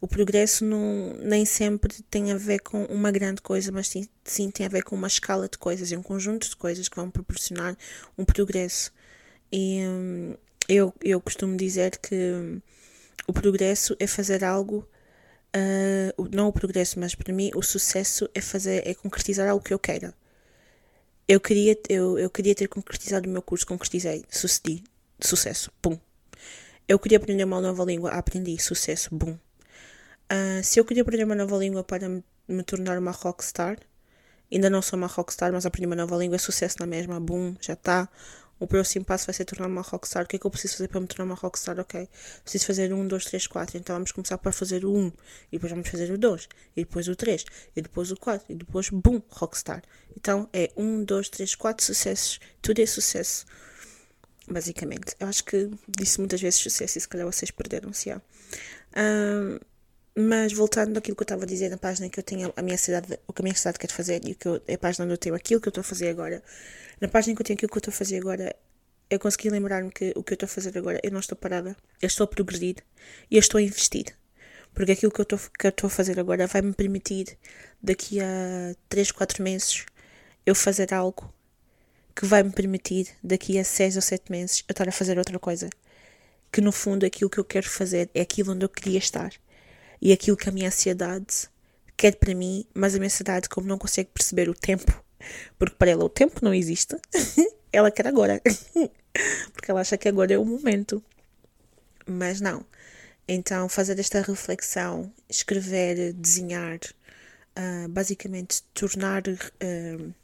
O 0.00 0.06
progresso 0.06 0.64
não, 0.64 1.14
nem 1.20 1.44
sempre 1.44 2.02
tem 2.04 2.30
a 2.30 2.36
ver 2.36 2.60
com 2.60 2.84
uma 2.84 3.10
grande 3.10 3.42
coisa, 3.42 3.72
mas 3.72 3.88
sim, 3.88 4.06
sim 4.22 4.48
tem 4.50 4.64
a 4.64 4.68
ver 4.68 4.84
com 4.84 4.94
uma 4.94 5.08
escala 5.08 5.48
de 5.48 5.58
coisas, 5.58 5.90
um 5.90 6.02
conjunto 6.02 6.48
de 6.48 6.56
coisas 6.56 6.88
que 6.88 6.96
vão 6.96 7.10
proporcionar 7.10 7.76
um 8.16 8.24
progresso. 8.24 8.92
E 9.50 9.82
hum, 9.84 10.34
eu, 10.68 10.94
eu 11.02 11.20
costumo 11.20 11.56
dizer 11.56 11.96
que 11.98 12.60
o 13.26 13.32
progresso 13.32 13.96
é 13.98 14.06
fazer 14.06 14.44
algo, 14.44 14.86
uh, 16.18 16.28
não 16.30 16.48
o 16.48 16.52
progresso, 16.52 16.98
mas 16.98 17.14
para 17.14 17.32
mim 17.32 17.50
o 17.54 17.62
sucesso 17.62 18.28
é 18.34 18.40
fazer, 18.40 18.86
é 18.86 18.94
concretizar 18.94 19.48
algo 19.48 19.64
que 19.64 19.72
eu 19.72 19.78
queira. 19.78 20.14
Eu 21.26 21.40
queria, 21.40 21.78
eu, 21.88 22.18
eu 22.18 22.30
queria 22.30 22.54
ter 22.54 22.68
concretizado 22.68 23.28
o 23.28 23.32
meu 23.32 23.42
curso, 23.42 23.66
concretizei, 23.66 24.24
sucedi, 24.30 24.82
sucesso, 25.20 25.70
pum. 25.82 25.98
Eu 26.88 26.98
queria 26.98 27.18
aprender 27.18 27.44
uma 27.44 27.60
nova 27.60 27.84
língua, 27.84 28.12
aprendi, 28.12 28.58
sucesso, 28.58 29.14
bum. 29.14 29.32
Uh, 29.32 30.62
se 30.62 30.80
eu 30.80 30.84
queria 30.84 31.02
aprender 31.02 31.24
uma 31.24 31.34
nova 31.34 31.56
língua 31.56 31.84
para 31.84 32.08
me, 32.08 32.24
me 32.46 32.62
tornar 32.62 32.98
uma 32.98 33.10
rockstar, 33.10 33.78
ainda 34.50 34.70
não 34.70 34.80
sou 34.80 34.96
uma 34.96 35.06
rockstar, 35.06 35.52
mas 35.52 35.66
aprendi 35.66 35.86
uma 35.86 35.96
nova 35.96 36.16
língua, 36.16 36.38
sucesso 36.38 36.76
na 36.80 36.86
mesma, 36.86 37.20
bum, 37.20 37.54
já 37.60 37.74
está 37.74 38.08
o 38.58 38.66
próximo 38.66 39.04
passo 39.04 39.26
vai 39.26 39.34
ser 39.34 39.44
tornar 39.44 39.66
uma 39.66 39.82
rockstar. 39.82 40.24
O 40.24 40.26
que 40.26 40.36
é 40.36 40.38
que 40.38 40.46
eu 40.46 40.50
preciso 40.50 40.74
fazer 40.76 40.88
para 40.88 41.00
me 41.00 41.06
tornar 41.06 41.24
uma 41.24 41.34
rockstar? 41.34 41.78
Ok, 41.78 42.08
preciso 42.42 42.66
fazer 42.66 42.92
um, 42.92 43.06
dois, 43.06 43.24
três, 43.24 43.46
quatro. 43.46 43.76
Então 43.78 43.96
vamos 43.96 44.12
começar 44.12 44.38
por 44.38 44.52
fazer 44.52 44.84
o 44.84 44.94
um, 44.94 45.12
e 45.52 45.56
depois 45.56 45.72
vamos 45.72 45.88
fazer 45.88 46.10
o 46.10 46.18
dois, 46.18 46.48
e 46.76 46.84
depois 46.84 47.08
o 47.08 47.16
três, 47.16 47.44
e 47.74 47.82
depois 47.82 48.10
o 48.10 48.16
quatro, 48.16 48.46
e 48.48 48.54
depois, 48.54 48.90
boom, 48.90 49.22
rockstar. 49.30 49.82
Então 50.16 50.48
é 50.52 50.70
um, 50.76 51.04
dois, 51.04 51.28
três, 51.28 51.54
quatro 51.54 51.84
sucessos. 51.84 52.40
Tudo 52.60 52.80
é 52.80 52.86
sucesso. 52.86 53.46
Basicamente. 54.50 55.14
Eu 55.20 55.28
acho 55.28 55.44
que 55.44 55.70
disse 55.86 56.18
muitas 56.18 56.40
vezes 56.40 56.58
sucesso 56.58 56.96
e 56.96 57.00
se 57.00 57.08
calhar 57.08 57.26
vocês 57.26 57.50
perderam-se. 57.50 58.10
Um, 58.96 59.58
mas 60.20 60.52
voltando 60.52 60.98
àquilo 60.98 61.14
que 61.14 61.22
eu 61.22 61.24
estava 61.24 61.44
a 61.44 61.46
dizer 61.46 61.68
na 61.70 61.78
página 61.78 62.08
que 62.08 62.18
eu 62.18 62.24
tenho 62.24 62.52
a 62.56 62.62
minha 62.62 62.76
cidade, 62.76 63.18
o 63.26 63.32
que 63.32 63.40
a 63.40 63.44
minha 63.44 63.54
cidade 63.54 63.78
quer 63.78 63.90
fazer 63.90 64.20
e 64.26 64.34
que 64.34 64.48
eu, 64.48 64.60
é 64.66 64.74
a 64.74 64.78
página 64.78 65.04
onde 65.04 65.14
eu 65.14 65.18
tenho 65.18 65.34
aquilo 65.36 65.60
que 65.60 65.68
eu 65.68 65.70
estou 65.70 65.80
a 65.82 65.84
fazer 65.84 66.08
agora, 66.08 66.42
na 67.00 67.06
página 67.06 67.36
que 67.36 67.42
eu 67.42 67.46
tenho 67.46 67.56
aquilo 67.56 67.70
que 67.70 67.76
eu 67.76 67.80
estou 67.80 67.92
a 67.92 67.94
fazer 67.94 68.18
agora, 68.18 68.56
eu 69.08 69.18
consegui 69.20 69.48
lembrar-me 69.48 69.92
que 69.92 70.12
o 70.16 70.24
que 70.24 70.32
eu 70.32 70.34
estou 70.34 70.46
a 70.46 70.50
fazer 70.50 70.76
agora, 70.76 71.00
eu 71.04 71.12
não 71.12 71.20
estou 71.20 71.36
parada, 71.38 71.76
eu 72.02 72.06
estou 72.06 72.24
a 72.24 72.26
progredir 72.26 72.76
e 73.30 73.36
eu 73.36 73.40
estou 73.40 73.58
a 73.58 73.62
investir. 73.62 74.06
Porque 74.74 74.92
aquilo 74.92 75.12
que 75.12 75.20
eu 75.20 75.68
estou 75.68 75.86
a 75.86 75.90
fazer 75.90 76.18
agora 76.18 76.48
vai 76.48 76.62
me 76.62 76.72
permitir, 76.72 77.38
daqui 77.80 78.20
a 78.20 78.74
3, 78.88 79.12
4 79.12 79.42
meses, 79.42 79.86
eu 80.44 80.54
fazer 80.54 80.92
algo 80.92 81.32
que 82.14 82.26
vai 82.26 82.42
me 82.42 82.50
permitir, 82.50 83.08
daqui 83.22 83.58
a 83.58 83.64
6 83.64 83.96
ou 83.96 84.02
7 84.02 84.32
meses, 84.32 84.64
eu 84.68 84.72
estar 84.72 84.88
a 84.88 84.92
fazer 84.92 85.16
outra 85.16 85.38
coisa. 85.38 85.70
Que 86.50 86.60
no 86.60 86.72
fundo 86.72 87.06
aquilo 87.06 87.30
que 87.30 87.38
eu 87.38 87.44
quero 87.44 87.68
fazer 87.68 88.10
é 88.14 88.20
aquilo 88.20 88.52
onde 88.52 88.64
eu 88.64 88.68
queria 88.68 88.98
estar 88.98 89.32
e 90.00 90.12
aquilo 90.12 90.36
que 90.36 90.48
a 90.48 90.52
minha 90.52 90.68
ansiedade 90.68 91.48
quer 91.96 92.16
para 92.16 92.34
mim, 92.34 92.64
mas 92.74 92.94
a 92.94 92.98
minha 92.98 93.06
ansiedade, 93.06 93.48
como 93.48 93.66
não 93.66 93.78
consegue 93.78 94.10
perceber 94.12 94.48
o 94.48 94.54
tempo, 94.54 95.02
porque 95.58 95.76
para 95.76 95.90
ela 95.90 96.04
o 96.04 96.08
tempo 96.08 96.40
não 96.42 96.54
existe, 96.54 96.96
ela 97.72 97.90
quer 97.90 98.06
agora, 98.06 98.40
porque 99.52 99.70
ela 99.70 99.80
acha 99.80 99.98
que 99.98 100.08
agora 100.08 100.32
é 100.32 100.38
o 100.38 100.44
momento, 100.44 101.02
mas 102.06 102.40
não. 102.40 102.64
Então, 103.26 103.68
fazer 103.68 103.98
esta 103.98 104.22
reflexão, 104.22 105.12
escrever, 105.28 106.14
desenhar, 106.14 106.78
uh, 107.58 107.88
basicamente 107.88 108.62
tornar 108.72 109.22
uh, 109.28 110.14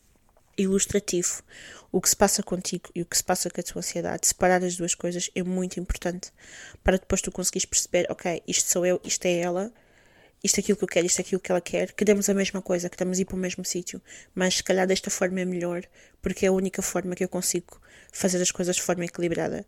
ilustrativo. 0.57 1.43
O 1.91 2.01
que 2.01 2.09
se 2.09 2.17
passa 2.17 2.43
contigo 2.43 2.91
e 2.95 3.03
o 3.03 3.07
que 3.07 3.17
se 3.17 3.23
passa 3.23 3.49
com 3.49 3.61
a 3.61 3.65
tua 3.65 3.79
ansiedade, 3.79 4.27
separar 4.27 4.65
as 4.65 4.77
duas 4.77 4.95
coisas 4.95 5.31
é 5.35 5.43
muito 5.43 5.79
importante 5.79 6.33
para 6.83 6.97
depois 6.97 7.23
tu 7.23 7.31
conseguires 7.31 7.65
perceber, 7.65 8.07
ok, 8.11 8.43
isto 8.47 8.69
sou 8.69 8.85
eu, 8.85 9.01
isto 9.05 9.25
é 9.27 9.39
ela, 9.39 9.73
isto 10.43 10.59
é 10.59 10.61
aquilo 10.61 10.77
que 10.77 10.85
eu 10.85 10.89
quero, 10.89 11.07
isto 11.07 11.21
é 11.21 11.23
aquilo 11.23 11.41
que 11.41 11.51
ela 11.51 11.61
quer, 11.61 11.93
queremos 11.93 12.29
a 12.29 12.35
mesma 12.35 12.61
coisa, 12.61 12.91
queremos 12.91 13.19
ir 13.19 13.25
para 13.25 13.37
o 13.37 13.39
mesmo 13.39 13.65
sítio, 13.65 14.03
mas 14.35 14.57
se 14.57 14.63
calhar 14.63 14.87
desta 14.87 15.09
forma 15.09 15.41
é 15.41 15.45
melhor, 15.45 15.85
porque 16.21 16.45
é 16.45 16.49
a 16.49 16.53
única 16.53 16.83
forma 16.83 17.15
que 17.15 17.25
eu 17.25 17.29
consigo 17.29 17.81
fazer 18.13 18.43
as 18.43 18.51
coisas 18.51 18.77
de 18.77 18.83
forma 18.83 19.05
equilibrada. 19.05 19.65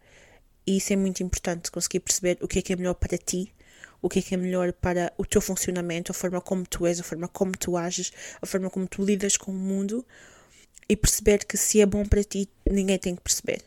E 0.67 0.77
isso 0.77 0.93
é 0.93 0.97
muito 0.97 1.23
importante, 1.23 1.71
conseguir 1.71 2.01
perceber 2.01 2.39
o 2.43 2.49
que 2.49 2.59
é 2.59 2.63
que 2.63 2.73
é 2.73 2.77
melhor 2.77 2.95
para 2.95 3.17
ti, 3.17 3.55
o 4.03 4.09
que 4.09 4.19
é 4.19 4.23
que 4.23 4.35
é 4.35 4.37
melhor 4.37 4.73
para 4.73 5.13
o 5.17 5.25
teu 5.25 5.41
funcionamento, 5.41 6.13
a 6.13 6.15
forma 6.15 6.41
como 6.41 6.67
tu 6.67 6.87
és, 6.87 7.01
a 7.01 7.03
forma 7.03 7.27
como 7.27 7.53
tu 7.53 7.77
ages, 7.77 8.13
a 8.43 8.47
forma 8.47 8.69
como 8.69 8.87
tu 8.87 9.03
lidas 9.03 9.37
com 9.37 9.51
o 9.51 9.55
mundo 9.55 10.05
e 10.89 10.97
perceber 10.97 11.45
que 11.45 11.57
se 11.57 11.81
é 11.81 11.87
bom 11.87 12.05
para 12.05 12.23
ti, 12.23 12.49
ninguém 12.69 12.99
tem 12.99 13.17
que 13.17 13.23
perceber. 13.23 13.63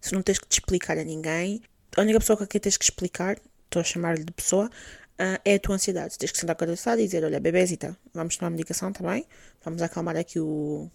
Se 0.00 0.14
não 0.14 0.22
tens 0.22 0.38
que 0.38 0.46
te 0.46 0.52
explicar 0.60 0.98
a 0.98 1.04
ninguém, 1.04 1.62
a 1.96 2.00
única 2.00 2.20
pessoa 2.20 2.46
que 2.46 2.60
tens 2.60 2.76
que 2.76 2.84
explicar, 2.84 3.38
estou 3.64 3.80
a 3.80 3.84
chamar-lhe 3.84 4.24
de 4.24 4.32
pessoa, 4.32 4.66
uh, 4.66 5.40
é 5.44 5.54
a 5.54 5.58
tua 5.58 5.74
ansiedade. 5.74 6.16
Tens 6.16 6.32
que 6.32 6.38
sentar 6.38 6.56
com 6.56 6.64
a 6.64 6.94
e 6.94 7.04
dizer: 7.04 7.24
Olha, 7.24 7.40
bebezita, 7.40 7.96
vamos 8.14 8.36
tomar 8.36 8.50
medicação 8.50 8.92
também, 8.92 9.26
vamos 9.62 9.82
acalmar 9.82 10.16
aqui 10.16 10.38
o, 10.38 10.90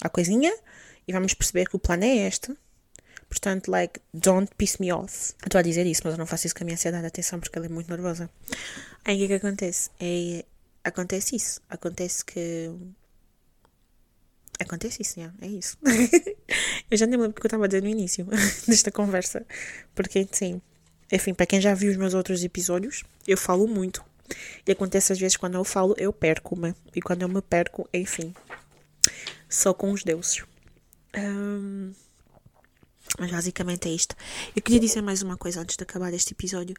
a 0.00 0.08
coisinha 0.08 0.52
e 1.06 1.12
vamos 1.12 1.34
perceber 1.34 1.68
que 1.68 1.76
o 1.76 1.78
plano 1.78 2.04
é 2.04 2.28
este. 2.28 2.54
Portanto, 3.28 3.68
like, 3.68 4.00
don't 4.12 4.50
piss 4.56 4.78
me 4.78 4.92
off. 4.92 5.34
Estou 5.44 5.58
a 5.58 5.62
dizer 5.62 5.86
isso, 5.86 6.02
mas 6.04 6.14
eu 6.14 6.18
não 6.18 6.26
faço 6.26 6.46
isso 6.46 6.54
com 6.54 6.64
a 6.64 6.66
minha 6.66 6.74
ansiedade, 6.74 7.06
atenção, 7.06 7.38
porque 7.38 7.56
ela 7.56 7.66
é 7.66 7.68
muito 7.68 7.88
nervosa. 7.88 8.28
Aí 9.04 9.14
o 9.14 9.18
que 9.18 9.24
é 9.24 9.38
que 9.38 9.46
acontece? 9.46 9.90
É, 10.00 10.44
acontece 10.82 11.36
isso. 11.36 11.60
Acontece 11.68 12.24
que 12.24 12.72
Acontece 14.60 15.00
isso, 15.00 15.18
é 15.40 15.46
isso. 15.46 15.78
eu 16.90 16.96
já 16.96 17.06
nem 17.06 17.18
lembro 17.18 17.30
o 17.30 17.40
que 17.40 17.46
eu 17.46 17.48
estava 17.48 17.64
a 17.64 17.66
dizer 17.66 17.82
no 17.82 17.88
início 17.88 18.26
desta 18.68 18.90
conversa. 18.90 19.44
Porque, 19.94 20.28
sim, 20.30 20.60
enfim, 21.10 21.32
para 21.32 21.46
quem 21.46 21.60
já 21.60 21.72
viu 21.72 21.90
os 21.90 21.96
meus 21.96 22.12
outros 22.12 22.44
episódios, 22.44 23.02
eu 23.26 23.38
falo 23.38 23.66
muito. 23.66 24.04
E 24.66 24.70
acontece 24.70 25.12
às 25.12 25.18
vezes 25.18 25.36
quando 25.36 25.54
eu 25.54 25.64
falo, 25.64 25.94
eu 25.98 26.12
perco-me. 26.12 26.74
E 26.94 27.00
quando 27.00 27.22
eu 27.22 27.28
me 27.28 27.40
perco, 27.40 27.88
enfim, 27.92 28.34
só 29.48 29.72
com 29.72 29.92
os 29.92 30.04
deuses. 30.04 30.44
Um, 31.16 31.92
mas 33.18 33.30
basicamente 33.30 33.88
é 33.88 33.92
isto. 33.92 34.14
Eu 34.54 34.62
queria 34.62 34.78
dizer 34.78 35.00
mais 35.00 35.22
uma 35.22 35.36
coisa 35.36 35.60
antes 35.60 35.76
de 35.76 35.82
acabar 35.82 36.12
este 36.12 36.32
episódio. 36.32 36.76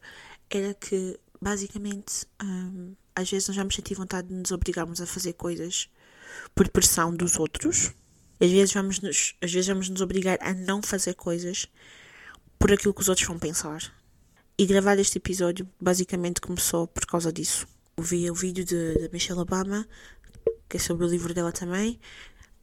Era 0.50 0.74
que, 0.76 1.20
basicamente, 1.42 2.26
um, 2.42 2.94
às 3.16 3.30
vezes 3.30 3.48
nós 3.48 3.58
vamos 3.58 3.76
sentir 3.76 3.96
vontade 3.96 4.28
de 4.28 4.36
nos 4.36 4.52
obrigarmos 4.52 5.02
a 5.02 5.06
fazer 5.06 5.34
coisas 5.34 5.90
por 6.56 6.70
pressão 6.70 7.16
dos 7.16 7.38
outros. 7.38 7.92
Às 8.40 8.50
vezes 8.50 8.74
vamos 8.74 9.00
nos, 9.00 9.36
às 9.42 9.52
vezes 9.52 9.68
vamos 9.68 9.90
nos 9.90 10.02
obrigar 10.02 10.38
a 10.42 10.54
não 10.54 10.82
fazer 10.82 11.14
coisas 11.14 11.68
por 12.58 12.72
aquilo 12.72 12.94
que 12.94 13.02
os 13.02 13.10
outros 13.10 13.28
vão 13.28 13.38
pensar. 13.38 13.82
E 14.58 14.66
gravar 14.66 14.98
este 15.00 15.18
episódio 15.18 15.68
basicamente 15.80 16.42
começou 16.42 16.88
por 16.88 17.06
causa 17.06 17.32
disso. 17.32 17.68
Eu 17.98 18.04
vi 18.04 18.30
o 18.30 18.36
vídeo 18.36 18.64
de, 18.64 18.94
de 18.96 19.10
Michelle 19.12 19.40
Obama, 19.40 19.88
que 20.68 20.78
é 20.78 20.80
sobre 20.80 21.06
o 21.06 21.10
livro 21.10 21.34
dela 21.34 21.52
também, 21.52 22.00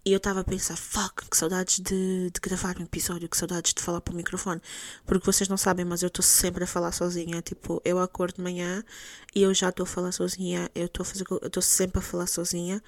e 0.08 0.12
eu 0.12 0.16
estava 0.16 0.40
a 0.40 0.44
pensar, 0.44 0.74
fuck, 0.74 1.28
que 1.28 1.36
saudades 1.36 1.80
de, 1.80 2.30
de, 2.30 2.40
gravar 2.40 2.78
um 2.78 2.82
episódio, 2.82 3.28
que 3.28 3.36
saudades 3.36 3.74
de 3.74 3.82
falar 3.82 4.00
para 4.00 4.14
o 4.14 4.16
microfone. 4.16 4.58
Porque 5.04 5.26
vocês 5.26 5.50
não 5.50 5.58
sabem, 5.58 5.84
mas 5.84 6.02
eu 6.02 6.06
estou 6.06 6.22
sempre 6.22 6.64
a 6.64 6.66
falar 6.66 6.92
sozinha. 6.92 7.42
Tipo, 7.42 7.82
eu 7.84 7.98
acordo 7.98 8.36
de 8.36 8.42
manhã 8.42 8.82
e 9.34 9.42
eu 9.42 9.52
já 9.52 9.68
estou 9.68 9.84
a 9.84 9.86
falar 9.86 10.12
sozinha. 10.12 10.70
Eu 10.74 10.86
estou 10.86 11.62
sempre 11.62 11.98
a 11.98 12.02
falar 12.02 12.26
sozinha. 12.26 12.82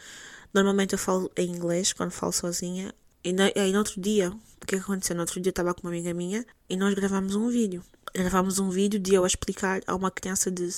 Normalmente 0.53 0.93
eu 0.93 0.99
falo 0.99 1.31
em 1.37 1.51
inglês 1.51 1.93
quando 1.93 2.11
falo 2.11 2.33
sozinha. 2.33 2.95
E 3.23 3.35
aí 3.59 3.73
no 3.73 3.79
outro 3.79 4.01
dia, 4.01 4.31
o 4.31 4.67
que 4.67 4.77
aconteceu? 4.77 5.15
No 5.15 5.23
outro 5.23 5.41
dia 5.41 5.51
eu 5.51 5.53
estava 5.53 5.75
com 5.75 5.83
uma 5.83 5.91
amiga 5.91 6.13
minha 6.15 6.45
e 6.69 6.77
nós 6.77 6.95
gravámos 6.95 7.35
um 7.35 7.49
vídeo. 7.49 7.85
Gravámos 8.15 8.59
um 8.59 8.71
vídeo 8.71 8.99
de 8.99 9.15
eu 9.15 9.27
explicar 9.27 9.81
a 9.87 9.95
uma 9.95 10.11
criança 10.11 10.51
de 10.51 10.69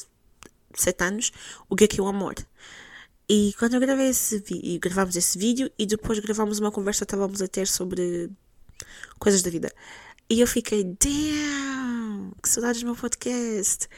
7 0.75 1.05
anos 1.05 1.33
o 1.69 1.77
que 1.77 1.85
é 1.85 1.89
que 1.89 2.01
é 2.01 2.03
o 2.03 2.07
amor. 2.07 2.35
E 3.29 3.55
quando 3.59 3.75
eu 3.75 3.81
gravei 3.81 4.09
esse 4.09 4.41
vídeo, 4.41 4.81
gravámos 4.81 5.17
esse 5.17 5.39
vídeo 5.39 5.71
e 5.79 5.87
depois 5.87 6.19
gravámos 6.19 6.59
uma 6.59 6.71
conversa 6.71 7.07
que 7.07 7.15
estávamos 7.15 7.41
a 7.41 7.49
ter 7.49 7.67
sobre 7.67 8.31
coisas 9.19 9.41
da 9.41 9.51
vida. 9.51 9.73
E 10.29 10.41
eu 10.41 10.47
fiquei, 10.47 10.85
damn, 10.85 12.33
que 12.43 12.49
saudades 12.49 12.83
do 12.83 12.87
meu 12.87 12.97
podcast. 12.97 13.89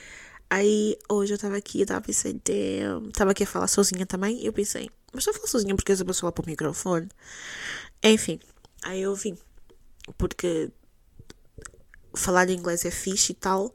Aí 0.50 0.96
hoje 1.08 1.32
eu 1.32 1.36
estava 1.36 1.56
aqui, 1.56 1.78
eu 1.78 1.82
estava 1.84 1.98
a 1.98 2.02
pensar, 2.02 2.32
damn, 2.44 3.08
estava 3.08 3.30
aqui 3.32 3.42
a 3.42 3.46
falar 3.46 3.66
sozinha 3.66 4.06
também. 4.06 4.40
E 4.40 4.46
eu 4.46 4.52
pensei, 4.52 4.90
mas 5.14 5.22
estou 5.22 5.30
a 5.30 5.34
falar 5.34 5.48
sozinha 5.48 5.76
porque 5.76 5.92
essa 5.92 6.04
pessoa 6.04 6.32
para 6.32 6.42
o 6.42 6.46
microfone. 6.46 7.08
Enfim, 8.02 8.40
aí 8.82 9.00
eu 9.00 9.14
vim. 9.14 9.38
Porque 10.18 10.70
falar 12.14 12.50
inglês 12.50 12.84
é 12.84 12.90
fixe 12.90 13.32
e 13.32 13.34
tal, 13.34 13.74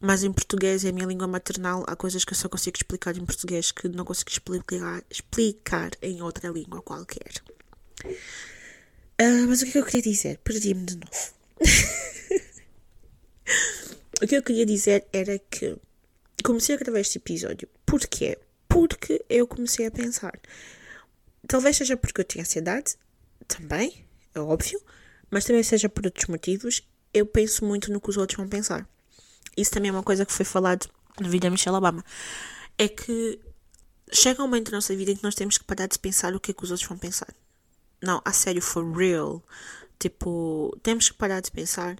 mas 0.00 0.24
em 0.24 0.32
português 0.32 0.84
é 0.84 0.88
a 0.88 0.92
minha 0.92 1.06
língua 1.06 1.28
maternal. 1.28 1.84
Há 1.86 1.94
coisas 1.94 2.24
que 2.24 2.32
eu 2.32 2.36
só 2.36 2.48
consigo 2.48 2.76
explicar 2.76 3.16
em 3.16 3.24
português 3.24 3.70
que 3.70 3.88
não 3.88 4.04
consigo 4.04 4.30
explicar, 4.30 5.04
explicar 5.10 5.90
em 6.00 6.22
outra 6.22 6.48
língua 6.48 6.82
qualquer. 6.82 7.30
Uh, 9.20 9.46
mas 9.46 9.60
o 9.60 9.64
que 9.64 9.70
é 9.70 9.72
que 9.72 9.78
eu 9.78 9.84
queria 9.84 10.02
dizer? 10.02 10.38
Perdi-me 10.38 10.86
de 10.86 10.96
novo. 10.96 11.34
o 14.22 14.26
que 14.26 14.34
eu 14.34 14.42
queria 14.42 14.64
dizer 14.64 15.06
era 15.12 15.38
que 15.38 15.76
comecei 16.42 16.74
a 16.74 16.78
gravar 16.78 17.00
este 17.00 17.18
episódio. 17.18 17.68
Porquê? 17.84 18.38
Porque 18.70 19.22
eu 19.28 19.46
comecei 19.46 19.84
a 19.84 19.90
pensar. 19.90 20.38
Talvez 21.46 21.76
seja 21.76 21.96
porque 21.96 22.20
eu 22.20 22.24
tinha 22.24 22.42
ansiedade, 22.42 22.96
também, 23.48 24.06
é 24.32 24.40
óbvio, 24.40 24.80
mas 25.28 25.44
também 25.44 25.62
seja 25.62 25.88
por 25.88 26.06
outros 26.06 26.26
motivos. 26.28 26.88
Eu 27.12 27.26
penso 27.26 27.64
muito 27.64 27.92
no 27.92 28.00
que 28.00 28.08
os 28.08 28.16
outros 28.16 28.36
vão 28.36 28.48
pensar. 28.48 28.88
Isso 29.56 29.72
também 29.72 29.88
é 29.88 29.92
uma 29.92 30.04
coisa 30.04 30.24
que 30.24 30.32
foi 30.32 30.44
falado 30.44 30.88
no 31.20 31.28
vídeo 31.28 31.42
da 31.42 31.50
Michelle 31.50 31.76
Obama. 31.76 32.04
É 32.78 32.88
que 32.88 33.40
chega 34.12 34.40
um 34.40 34.46
momento 34.46 34.70
na 34.70 34.78
nossa 34.78 34.94
vida 34.94 35.10
em 35.10 35.16
que 35.16 35.24
nós 35.24 35.34
temos 35.34 35.58
que 35.58 35.64
parar 35.64 35.88
de 35.88 35.98
pensar 35.98 36.34
o 36.34 36.40
que 36.40 36.52
é 36.52 36.54
que 36.54 36.62
os 36.62 36.70
outros 36.70 36.88
vão 36.88 36.96
pensar. 36.96 37.34
Não, 38.00 38.22
a 38.24 38.32
sério, 38.32 38.62
for 38.62 38.88
real. 38.96 39.42
Tipo, 39.98 40.78
temos 40.82 41.10
que 41.10 41.16
parar 41.16 41.40
de 41.40 41.50
pensar. 41.50 41.98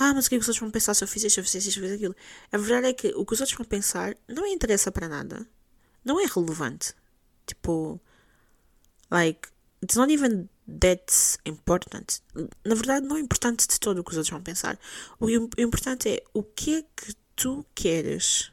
Ah, 0.00 0.14
mas 0.14 0.26
o 0.26 0.28
que 0.30 0.36
é 0.36 0.38
que 0.38 0.42
os 0.42 0.48
outros 0.48 0.60
vão 0.60 0.70
pensar 0.70 0.94
se 0.94 1.04
eu 1.04 1.08
fizer 1.08 1.26
isto, 1.26 1.34
se 1.34 1.40
eu 1.40 1.44
fizer 1.44 1.58
isto, 1.58 1.72
se 1.72 1.78
eu 1.78 1.82
fizer 1.82 1.94
aquilo? 1.96 2.16
A 2.50 2.56
verdade 2.56 2.86
é 2.88 2.92
que 2.94 3.08
o 3.08 3.26
que 3.26 3.34
os 3.34 3.40
outros 3.40 3.56
vão 3.56 3.66
pensar 3.66 4.16
não 4.26 4.46
interessa 4.46 4.90
para 4.90 5.08
nada 5.08 5.46
não 6.08 6.18
é 6.18 6.24
relevante. 6.24 6.94
Tipo, 7.46 8.00
like, 9.10 9.48
it's 9.82 9.94
not 9.94 10.12
even 10.12 10.48
that 10.80 11.38
important. 11.44 12.20
Na 12.64 12.74
verdade, 12.74 13.06
não 13.06 13.16
é 13.16 13.20
importante 13.20 13.68
de 13.68 13.78
todo 13.78 13.98
o 13.98 14.04
que 14.04 14.10
os 14.10 14.16
outros 14.16 14.30
vão 14.30 14.42
pensar. 14.42 14.78
O 15.20 15.28
importante 15.30 16.08
é 16.08 16.24
o 16.32 16.42
que 16.42 16.76
é 16.76 16.82
que 16.82 17.14
tu 17.36 17.64
queres. 17.74 18.50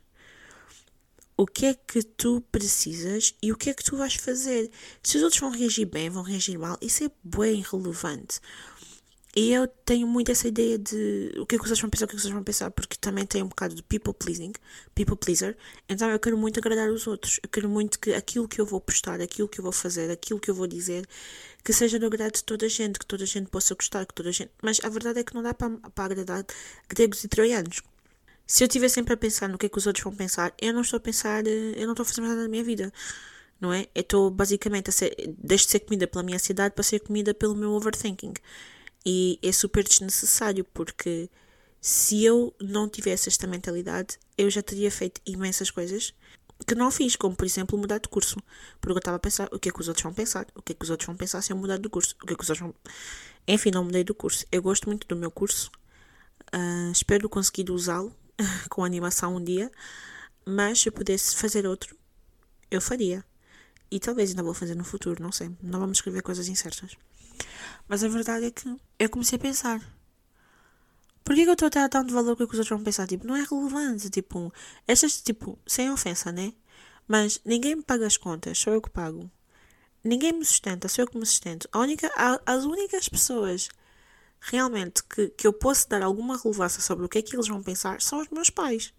O 1.38 1.46
que 1.46 1.66
é 1.66 1.74
que 1.74 2.02
tu 2.02 2.42
precisas 2.50 3.36
e 3.42 3.52
o 3.52 3.58
que 3.58 3.70
é 3.70 3.74
que 3.74 3.84
tu 3.84 3.98
vais 3.98 4.16
fazer. 4.16 4.72
Se 5.04 5.18
os 5.18 5.24
outros 5.24 5.42
vão 5.42 5.50
reagir 5.50 5.86
bem, 5.86 6.10
vão 6.10 6.24
reagir 6.24 6.58
mal, 6.58 6.78
isso 6.82 7.04
é 7.04 7.12
bem 7.22 7.62
relevante. 7.62 8.40
E 9.38 9.52
eu 9.52 9.68
tenho 9.68 10.08
muito 10.08 10.32
essa 10.32 10.48
ideia 10.48 10.78
de 10.78 11.34
o 11.38 11.46
que 11.46 11.56
é 11.56 11.60
que 11.60 11.68
vocês 11.68 11.80
vão 11.82 11.90
pensar, 11.90 12.06
o 12.06 12.08
que 12.08 12.16
é 12.16 12.16
que 12.16 12.22
vocês 12.22 12.34
vão 12.34 12.44
pensar, 12.44 12.72
porque 12.72 12.96
também 12.96 13.26
tem 13.26 13.44
um 13.44 13.48
bocado 13.50 13.76
de 13.76 13.84
people 13.84 14.14
pleasing, 14.14 14.54
people 14.96 15.18
pleaser. 15.18 15.58
Então 15.90 16.10
eu 16.10 16.18
quero 16.20 16.38
muito 16.38 16.58
agradar 16.58 16.90
os 16.90 17.06
outros. 17.06 17.40
Eu 17.44 17.50
quero 17.50 17.68
muito 17.68 18.00
que 18.00 18.14
aquilo 18.14 18.48
que 18.48 18.62
eu 18.62 18.66
vou 18.66 18.80
postar, 18.80 19.20
aquilo 19.20 19.50
que 19.50 19.60
eu 19.60 19.64
vou 19.64 19.74
fazer, 19.74 20.10
aquilo 20.10 20.40
que 20.40 20.50
eu 20.50 20.56
vou 20.56 20.68
dizer, 20.68 21.06
que 21.66 21.74
seja 21.74 22.00
do 22.00 22.06
agrado 22.06 22.34
de 22.36 22.44
toda 22.46 22.66
a 22.66 22.70
gente, 22.70 22.98
que 22.98 23.06
toda 23.06 23.24
a 23.26 23.28
gente 23.28 23.50
possa 23.50 23.76
gostar, 23.76 24.06
que 24.06 24.14
toda 24.14 24.30
a 24.30 24.32
gente. 24.32 24.52
Mas 24.62 24.80
a 24.84 24.88
verdade 24.90 25.20
é 25.20 25.24
que 25.24 25.36
não 25.36 25.44
dá 25.44 25.54
para, 25.54 25.70
para 25.70 26.06
agradar 26.06 26.46
gregos 26.88 27.24
e 27.26 27.28
troianos. 27.28 27.82
Se 28.48 28.64
eu 28.64 28.68
estiver 28.68 28.90
sempre 28.90 29.14
a 29.16 29.18
pensar 29.18 29.50
no 29.50 29.58
que 29.58 29.66
é 29.66 29.70
que 29.70 29.78
os 29.78 29.86
outros 29.88 30.04
vão 30.04 30.16
pensar, 30.16 30.54
eu 30.62 30.74
não 30.74 30.82
estou 30.82 30.98
a 30.98 31.00
pensar, 31.02 31.46
eh, 31.46 31.74
eu 31.76 31.86
não 31.86 31.94
estou 31.94 32.04
a 32.04 32.06
fazer 32.06 32.22
nada 32.22 32.44
na 32.44 32.48
minha 32.48 32.64
vida. 32.64 32.94
Não 33.60 33.74
é? 33.74 33.88
Eu 33.96 34.02
estou 34.02 34.30
basicamente 34.30 34.90
a 34.90 34.94
ser, 34.94 35.16
deixo 35.40 35.66
de 35.66 35.72
ser 35.72 35.80
comida 35.82 36.08
pela 36.08 36.24
minha 36.24 36.38
ansiedade 36.38 36.74
para 36.76 36.84
ser 36.84 37.00
comida 37.00 37.34
pelo 37.34 37.56
meu 37.56 37.72
overthinking. 37.72 38.34
E 39.06 39.40
é 39.42 39.52
super 39.52 39.84
desnecessário 39.84 40.66
porque 40.74 41.30
se 41.80 42.24
eu 42.24 42.56
não 42.60 42.90
tivesse 42.90 43.30
esta 43.30 43.46
mentalidade, 43.46 44.18
eu 44.38 44.50
já 44.50 44.64
teria 44.64 44.90
feito 44.90 45.22
imensas 45.26 45.70
coisas 45.70 46.14
que 46.66 46.74
não 46.74 46.90
fiz, 46.90 47.16
como 47.16 47.36
por 47.36 47.46
exemplo 47.46 47.78
mudar 47.78 48.00
de 48.00 48.10
curso. 48.10 48.38
Porque 48.82 48.94
eu 48.94 48.98
estava 48.98 49.18
a 49.18 49.20
pensar 49.20 49.48
o 49.52 49.60
que 49.60 49.70
é 49.70 49.72
que 49.72 49.80
os 49.80 49.88
outros 49.88 50.04
vão 50.04 50.14
pensar, 50.14 50.48
o 50.56 50.62
que 50.62 50.72
é 50.72 50.76
que 50.76 50.84
os 50.84 50.90
outros 50.90 51.06
vão 51.06 51.16
pensar 51.16 51.42
se 51.42 51.52
eu 51.52 51.58
mudar 51.58 51.78
de 51.78 51.90
curso, 51.90 52.16
o 52.24 52.26
que 52.26 52.34
é 52.34 52.36
que 52.36 52.44
os 52.44 52.50
outros 52.50 52.68
vão. 52.68 52.76
Enfim, 53.48 53.72
não 53.72 53.84
mudei 53.84 54.04
do 54.04 54.16
curso. 54.16 54.46
Eu 54.52 54.62
gosto 54.62 54.88
muito 54.88 55.08
do 55.08 55.16
meu 55.16 55.30
curso, 55.30 55.70
uh, 56.54 56.92
espero 56.92 57.30
conseguir 57.30 57.70
usá-lo 57.70 58.12
com 58.70 58.84
animação 58.84 59.36
um 59.36 59.44
dia, 59.44 59.72
mas 60.46 60.82
se 60.82 60.90
eu 60.90 60.94
pudesse 60.94 61.36
fazer 61.36 61.68
outro, 61.68 61.96
eu 62.72 62.82
faria. 62.82 63.24
E 63.92 64.00
talvez 64.00 64.32
ainda 64.32 64.44
vou 64.44 64.54
fazer 64.54 64.76
no 64.76 64.84
futuro, 64.84 65.22
não 65.22 65.32
sei. 65.32 65.52
Não 65.62 65.80
vamos 65.80 66.00
escrever 66.00 66.24
coisas 66.24 66.48
incertas. 66.48 66.98
Mas 67.88 68.04
a 68.04 68.08
verdade 68.08 68.46
é 68.46 68.52
que 68.52 68.76
eu 69.00 69.10
comecei 69.10 69.38
a 69.38 69.42
pensar. 69.42 69.82
Porquê 71.24 71.44
que 71.44 71.50
eu 71.50 71.54
estou 71.54 71.68
a 71.68 71.70
dar 71.70 71.90
tanto 71.90 72.14
valor 72.14 72.36
que 72.36 72.44
os 72.44 72.50
outros 72.50 72.70
vão 72.70 72.84
pensar? 72.84 73.08
Tipo, 73.08 73.26
não 73.28 73.36
é 73.36 73.44
relevante. 73.44 74.10
Tipo, 74.10 74.54
estas, 74.88 75.22
tipo, 75.22 75.58
sem 75.66 75.90
ofensa, 75.92 76.32
né? 76.32 76.54
Mas 77.08 77.42
ninguém 77.46 77.76
me 77.76 77.84
paga 77.84 78.06
as 78.06 78.18
contas, 78.18 78.58
sou 78.58 78.74
eu 78.74 78.82
que 78.82 78.90
pago. 78.90 79.30
ninguém 80.04 80.34
me 80.34 80.46
sustenta, 80.46 80.88
sou 80.88 81.04
eu 81.04 81.08
que 81.10 81.18
me 81.18 81.26
sustento. 81.26 81.68
A 81.72 81.80
única, 81.80 82.12
as 82.46 82.66
únicas 82.66 83.10
pessoas 83.10 83.70
realmente 84.42 85.04
que, 85.04 85.30
que 85.30 85.48
eu 85.48 85.54
posso 85.54 85.90
dar 85.90 86.04
alguma 86.04 86.38
relevância 86.38 86.82
sobre 86.82 87.06
o 87.06 87.10
que 87.10 87.18
é 87.20 87.22
que 87.22 87.36
eles 87.36 87.48
vão 87.48 87.64
pensar 87.64 88.02
são 88.02 88.22
os 88.22 88.30
meus 88.30 88.50
pais. 88.50 88.94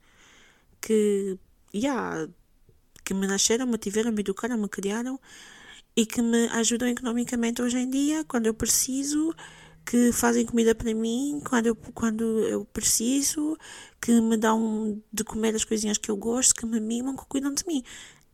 Que, 0.81 1.39
yeah, 1.75 2.29
que 3.05 3.15
me 3.15 3.27
nasceram, 3.27 3.67
me 3.67 3.79
tiveram, 3.79 4.13
me 4.13 4.21
educaram, 4.21 4.59
me 4.59 4.69
criaram 4.69 5.21
e 5.97 6.05
que 6.05 6.21
me 6.21 6.47
ajudam 6.49 6.89
economicamente 6.89 7.63
hoje 7.63 7.79
em 7.79 7.89
dia, 7.89 8.25
quando 8.25 8.47
eu 8.47 8.55
preciso, 8.55 9.35
que 9.85 10.13
fazem 10.13 10.45
comida 10.45 10.75
para 10.75 10.93
mim 10.93 11.41
quando 11.49 11.67
eu, 11.67 11.77
quando 11.95 12.41
eu 12.41 12.65
preciso, 12.67 13.57
que 14.01 14.21
me 14.21 14.37
dão 14.37 15.03
de 15.13 15.25
comer 15.25 15.55
as 15.55 15.65
coisinhas 15.65 15.97
que 15.97 16.11
eu 16.11 16.17
gosto, 16.17 16.55
que 16.55 16.67
me 16.67 16.81
mimam, 16.81 17.17
que 17.17 17.25
cuidam 17.27 17.55
de 17.55 17.65
mim. 17.67 17.83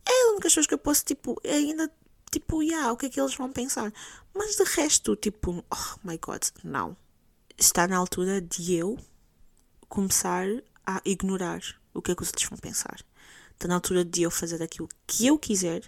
É 0.05 0.11
a 0.11 0.31
única 0.31 0.49
coisa 0.51 0.67
que 0.67 0.73
eu 0.73 0.77
posso, 0.77 1.05
tipo, 1.05 1.39
ainda, 1.45 1.89
tipo, 2.31 2.61
yeah, 2.61 2.91
o 2.91 2.97
que 2.97 3.05
é 3.05 3.09
que 3.09 3.21
eles 3.21 3.35
vão 3.35 3.51
pensar? 3.51 3.93
Mas 4.33 4.57
de 4.57 4.63
resto, 4.63 5.15
tipo, 5.15 5.63
oh 5.71 6.07
my 6.07 6.17
god, 6.17 6.43
não. 6.63 6.97
Está 7.57 7.87
na 7.87 7.97
altura 7.97 8.41
de 8.41 8.73
eu 8.73 8.97
começar 9.87 10.47
a 10.85 11.01
ignorar 11.05 11.61
o 11.93 12.01
que 12.01 12.11
é 12.11 12.15
que 12.15 12.23
os 12.23 12.29
outros 12.29 12.49
vão 12.49 12.57
pensar. 12.57 12.99
Está 13.53 13.67
na 13.67 13.75
altura 13.75 14.03
de 14.03 14.23
eu 14.23 14.31
fazer 14.31 14.61
aquilo 14.61 14.89
que 15.07 15.27
eu 15.27 15.37
quiser 15.37 15.83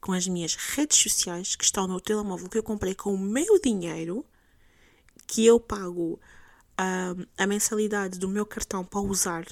com 0.00 0.12
as 0.12 0.26
minhas 0.26 0.54
redes 0.54 0.98
sociais 0.98 1.54
que 1.56 1.64
estão 1.64 1.86
no 1.86 2.00
telemóvel 2.00 2.48
que 2.48 2.58
eu 2.58 2.62
comprei 2.62 2.94
com 2.94 3.14
o 3.14 3.18
meu 3.18 3.60
dinheiro, 3.60 4.24
que 5.26 5.44
eu 5.44 5.60
pago 5.60 6.18
uh, 6.80 7.26
a 7.36 7.46
mensalidade 7.46 8.18
do 8.18 8.28
meu 8.28 8.46
cartão 8.46 8.84
para 8.84 9.00
usar 9.00 9.46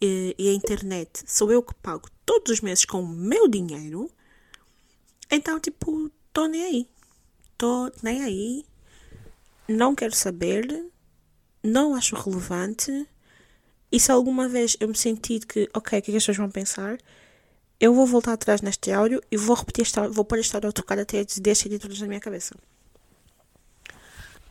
e, 0.00 0.34
e 0.36 0.48
a 0.48 0.52
internet 0.52 1.22
sou 1.26 1.52
eu 1.52 1.62
que 1.62 1.74
pago 1.74 2.08
todos 2.26 2.52
os 2.52 2.60
meses 2.60 2.84
com 2.84 3.00
o 3.00 3.08
meu 3.08 3.46
dinheiro. 3.46 4.10
Então, 5.30 5.60
tipo, 5.60 6.10
estou 6.26 6.48
nem 6.48 6.64
aí. 6.64 6.90
Estou 7.52 7.92
nem 8.02 8.22
aí. 8.22 8.66
Não 9.68 9.94
quero 9.94 10.14
saber. 10.14 10.86
Não 11.62 11.94
acho 11.94 12.16
relevante. 12.16 13.08
E 13.92 14.00
se 14.00 14.10
alguma 14.10 14.48
vez 14.48 14.76
eu 14.80 14.88
me 14.88 14.96
sentir 14.96 15.46
que, 15.46 15.70
ok, 15.72 15.78
o 15.78 15.82
que, 15.82 15.96
é 15.96 16.00
que 16.00 16.16
as 16.16 16.22
pessoas 16.24 16.38
vão 16.38 16.50
pensar? 16.50 16.98
Eu 17.82 17.92
vou 17.92 18.06
voltar 18.06 18.34
atrás 18.34 18.62
neste 18.62 18.92
áudio 18.92 19.20
e 19.28 19.36
vou 19.36 19.56
repetir 19.56 19.82
esta, 19.82 20.08
vou 20.08 20.24
pôr 20.24 20.38
esta 20.38 20.56
áudio 20.56 20.70
a 20.70 20.72
tocar 20.72 21.00
até 21.00 21.24
descer 21.24 21.76
todas 21.80 21.98
na 21.98 22.06
minha 22.06 22.20
cabeça. 22.20 22.54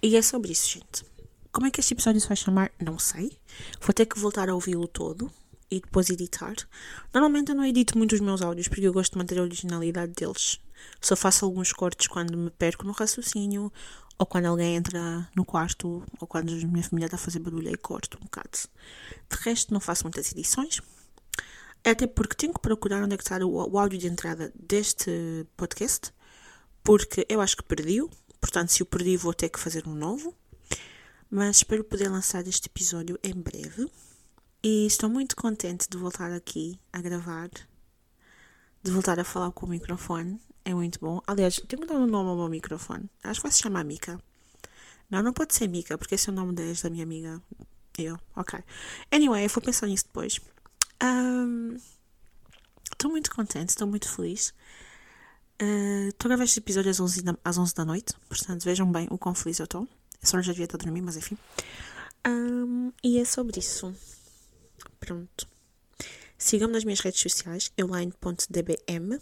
E 0.03 0.17
é 0.17 0.21
sobre 0.21 0.51
isso, 0.51 0.67
gente. 0.67 1.05
Como 1.49 1.65
é 1.65 1.71
que 1.71 1.79
este 1.79 1.93
episódio 1.93 2.19
se 2.19 2.27
vai 2.27 2.35
chamar? 2.35 2.73
Não 2.77 2.99
sei. 2.99 3.31
Vou 3.79 3.93
ter 3.93 4.05
que 4.05 4.19
voltar 4.19 4.49
a 4.49 4.53
ouvi-lo 4.53 4.85
todo 4.85 5.31
e 5.71 5.79
depois 5.79 6.09
editar. 6.09 6.55
Normalmente 7.13 7.51
eu 7.51 7.55
não 7.55 7.63
edito 7.63 7.97
muito 7.97 8.15
os 8.15 8.19
meus 8.19 8.41
áudios 8.41 8.67
porque 8.67 8.85
eu 8.85 8.91
gosto 8.91 9.13
de 9.13 9.19
manter 9.19 9.39
a 9.39 9.43
originalidade 9.43 10.11
deles. 10.11 10.59
Só 10.99 11.15
faço 11.15 11.45
alguns 11.45 11.71
cortes 11.71 12.07
quando 12.07 12.37
me 12.37 12.49
perco 12.49 12.85
no 12.85 12.91
raciocínio 12.91 13.71
ou 14.17 14.25
quando 14.25 14.47
alguém 14.47 14.75
entra 14.75 15.25
no 15.33 15.45
quarto 15.45 16.03
ou 16.19 16.27
quando 16.27 16.51
a 16.51 16.67
minha 16.67 16.83
família 16.83 17.05
está 17.05 17.15
a 17.15 17.19
fazer 17.19 17.39
barulho 17.39 17.69
e 17.69 17.77
corto 17.77 18.17
um 18.17 18.25
bocado. 18.25 18.57
De 19.29 19.37
resto, 19.39 19.73
não 19.73 19.79
faço 19.79 20.03
muitas 20.03 20.29
edições. 20.33 20.81
Até 21.83 22.05
porque 22.05 22.35
tenho 22.35 22.53
que 22.53 22.59
procurar 22.59 23.03
onde 23.03 23.15
é 23.15 23.17
que 23.17 23.23
está 23.23 23.37
o, 23.43 23.71
o 23.71 23.79
áudio 23.79 23.97
de 23.97 24.07
entrada 24.07 24.51
deste 24.55 25.47
podcast, 25.57 26.13
porque 26.83 27.25
eu 27.27 27.41
acho 27.41 27.57
que 27.57 27.63
perdi-o. 27.63 28.09
Portanto, 28.39 28.69
se 28.69 28.83
o 28.83 28.85
perdi, 28.85 29.17
vou 29.17 29.33
ter 29.33 29.49
que 29.49 29.59
fazer 29.59 29.87
um 29.87 29.95
novo. 29.95 30.35
Mas 31.29 31.57
espero 31.57 31.83
poder 31.83 32.09
lançar 32.09 32.45
este 32.47 32.67
episódio 32.67 33.17
em 33.23 33.33
breve. 33.33 33.89
E 34.63 34.85
estou 34.85 35.09
muito 35.09 35.35
contente 35.35 35.87
de 35.89 35.97
voltar 35.97 36.31
aqui 36.31 36.79
a 36.93 37.01
gravar, 37.01 37.49
de 38.83 38.91
voltar 38.91 39.19
a 39.19 39.23
falar 39.23 39.51
com 39.51 39.65
o 39.65 39.69
microfone. 39.69 40.39
É 40.63 40.73
muito 40.73 40.99
bom. 40.99 41.21
Aliás, 41.25 41.55
tenho 41.67 41.81
que 41.81 41.87
dar 41.87 41.95
um 41.95 42.05
nome 42.05 42.29
ao 42.29 42.35
meu 42.35 42.47
microfone. 42.47 43.09
Acho 43.23 43.39
que 43.39 43.47
vai 43.47 43.51
se 43.51 43.63
chamar 43.63 43.83
Mika. 43.83 44.21
Não, 45.09 45.23
não 45.23 45.33
pode 45.33 45.55
ser 45.55 45.67
Mika, 45.67 45.97
porque 45.97 46.15
esse 46.15 46.29
é 46.29 46.31
o 46.31 46.35
nome 46.35 46.53
da 46.53 46.89
minha 46.89 47.03
amiga. 47.03 47.41
Eu, 47.97 48.19
ok. 48.35 48.59
Anyway, 49.11 49.45
eu 49.45 49.49
vou 49.49 49.63
pensar 49.63 49.87
nisso 49.87 50.05
depois. 50.05 50.39
Estou 52.91 53.09
um, 53.09 53.11
muito 53.11 53.31
contente, 53.31 53.69
estou 53.69 53.87
muito 53.87 54.07
feliz. 54.07 54.53
Uh, 55.61 56.09
estou 56.09 56.27
a 56.27 56.29
gravar 56.29 56.43
este 56.43 56.59
episódio 56.59 56.91
às 56.91 56.99
11, 56.99 57.21
da, 57.23 57.37
às 57.43 57.57
11 57.57 57.75
da 57.75 57.85
noite, 57.85 58.13
portanto 58.27 58.63
vejam 58.63 58.91
bem 58.91 59.07
o 59.09 59.17
quão 59.17 59.33
feliz 59.33 59.59
eu 59.59 59.65
estou. 59.65 59.87
A 60.21 60.25
senhora 60.25 60.43
já 60.43 60.51
devia 60.51 60.65
estar 60.65 60.77
a 60.77 60.83
dormir, 60.83 61.01
mas 61.01 61.17
enfim. 61.17 61.37
Um, 62.27 62.91
e 63.03 63.19
é 63.19 63.25
sobre 63.25 63.59
isso. 63.59 63.93
Pronto. 64.99 65.47
Sigam-me 66.37 66.73
nas 66.73 66.83
minhas 66.83 66.99
redes 66.99 67.21
sociais, 67.21 67.71
euline.dbm. 67.77 69.19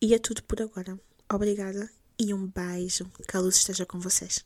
E 0.00 0.14
é 0.14 0.18
tudo 0.18 0.42
por 0.44 0.62
agora. 0.62 0.98
Obrigada 1.30 1.90
e 2.18 2.32
um 2.32 2.46
beijo. 2.46 3.10
Que 3.26 3.36
a 3.36 3.40
luz 3.40 3.56
esteja 3.56 3.84
com 3.84 3.98
vocês. 3.98 4.42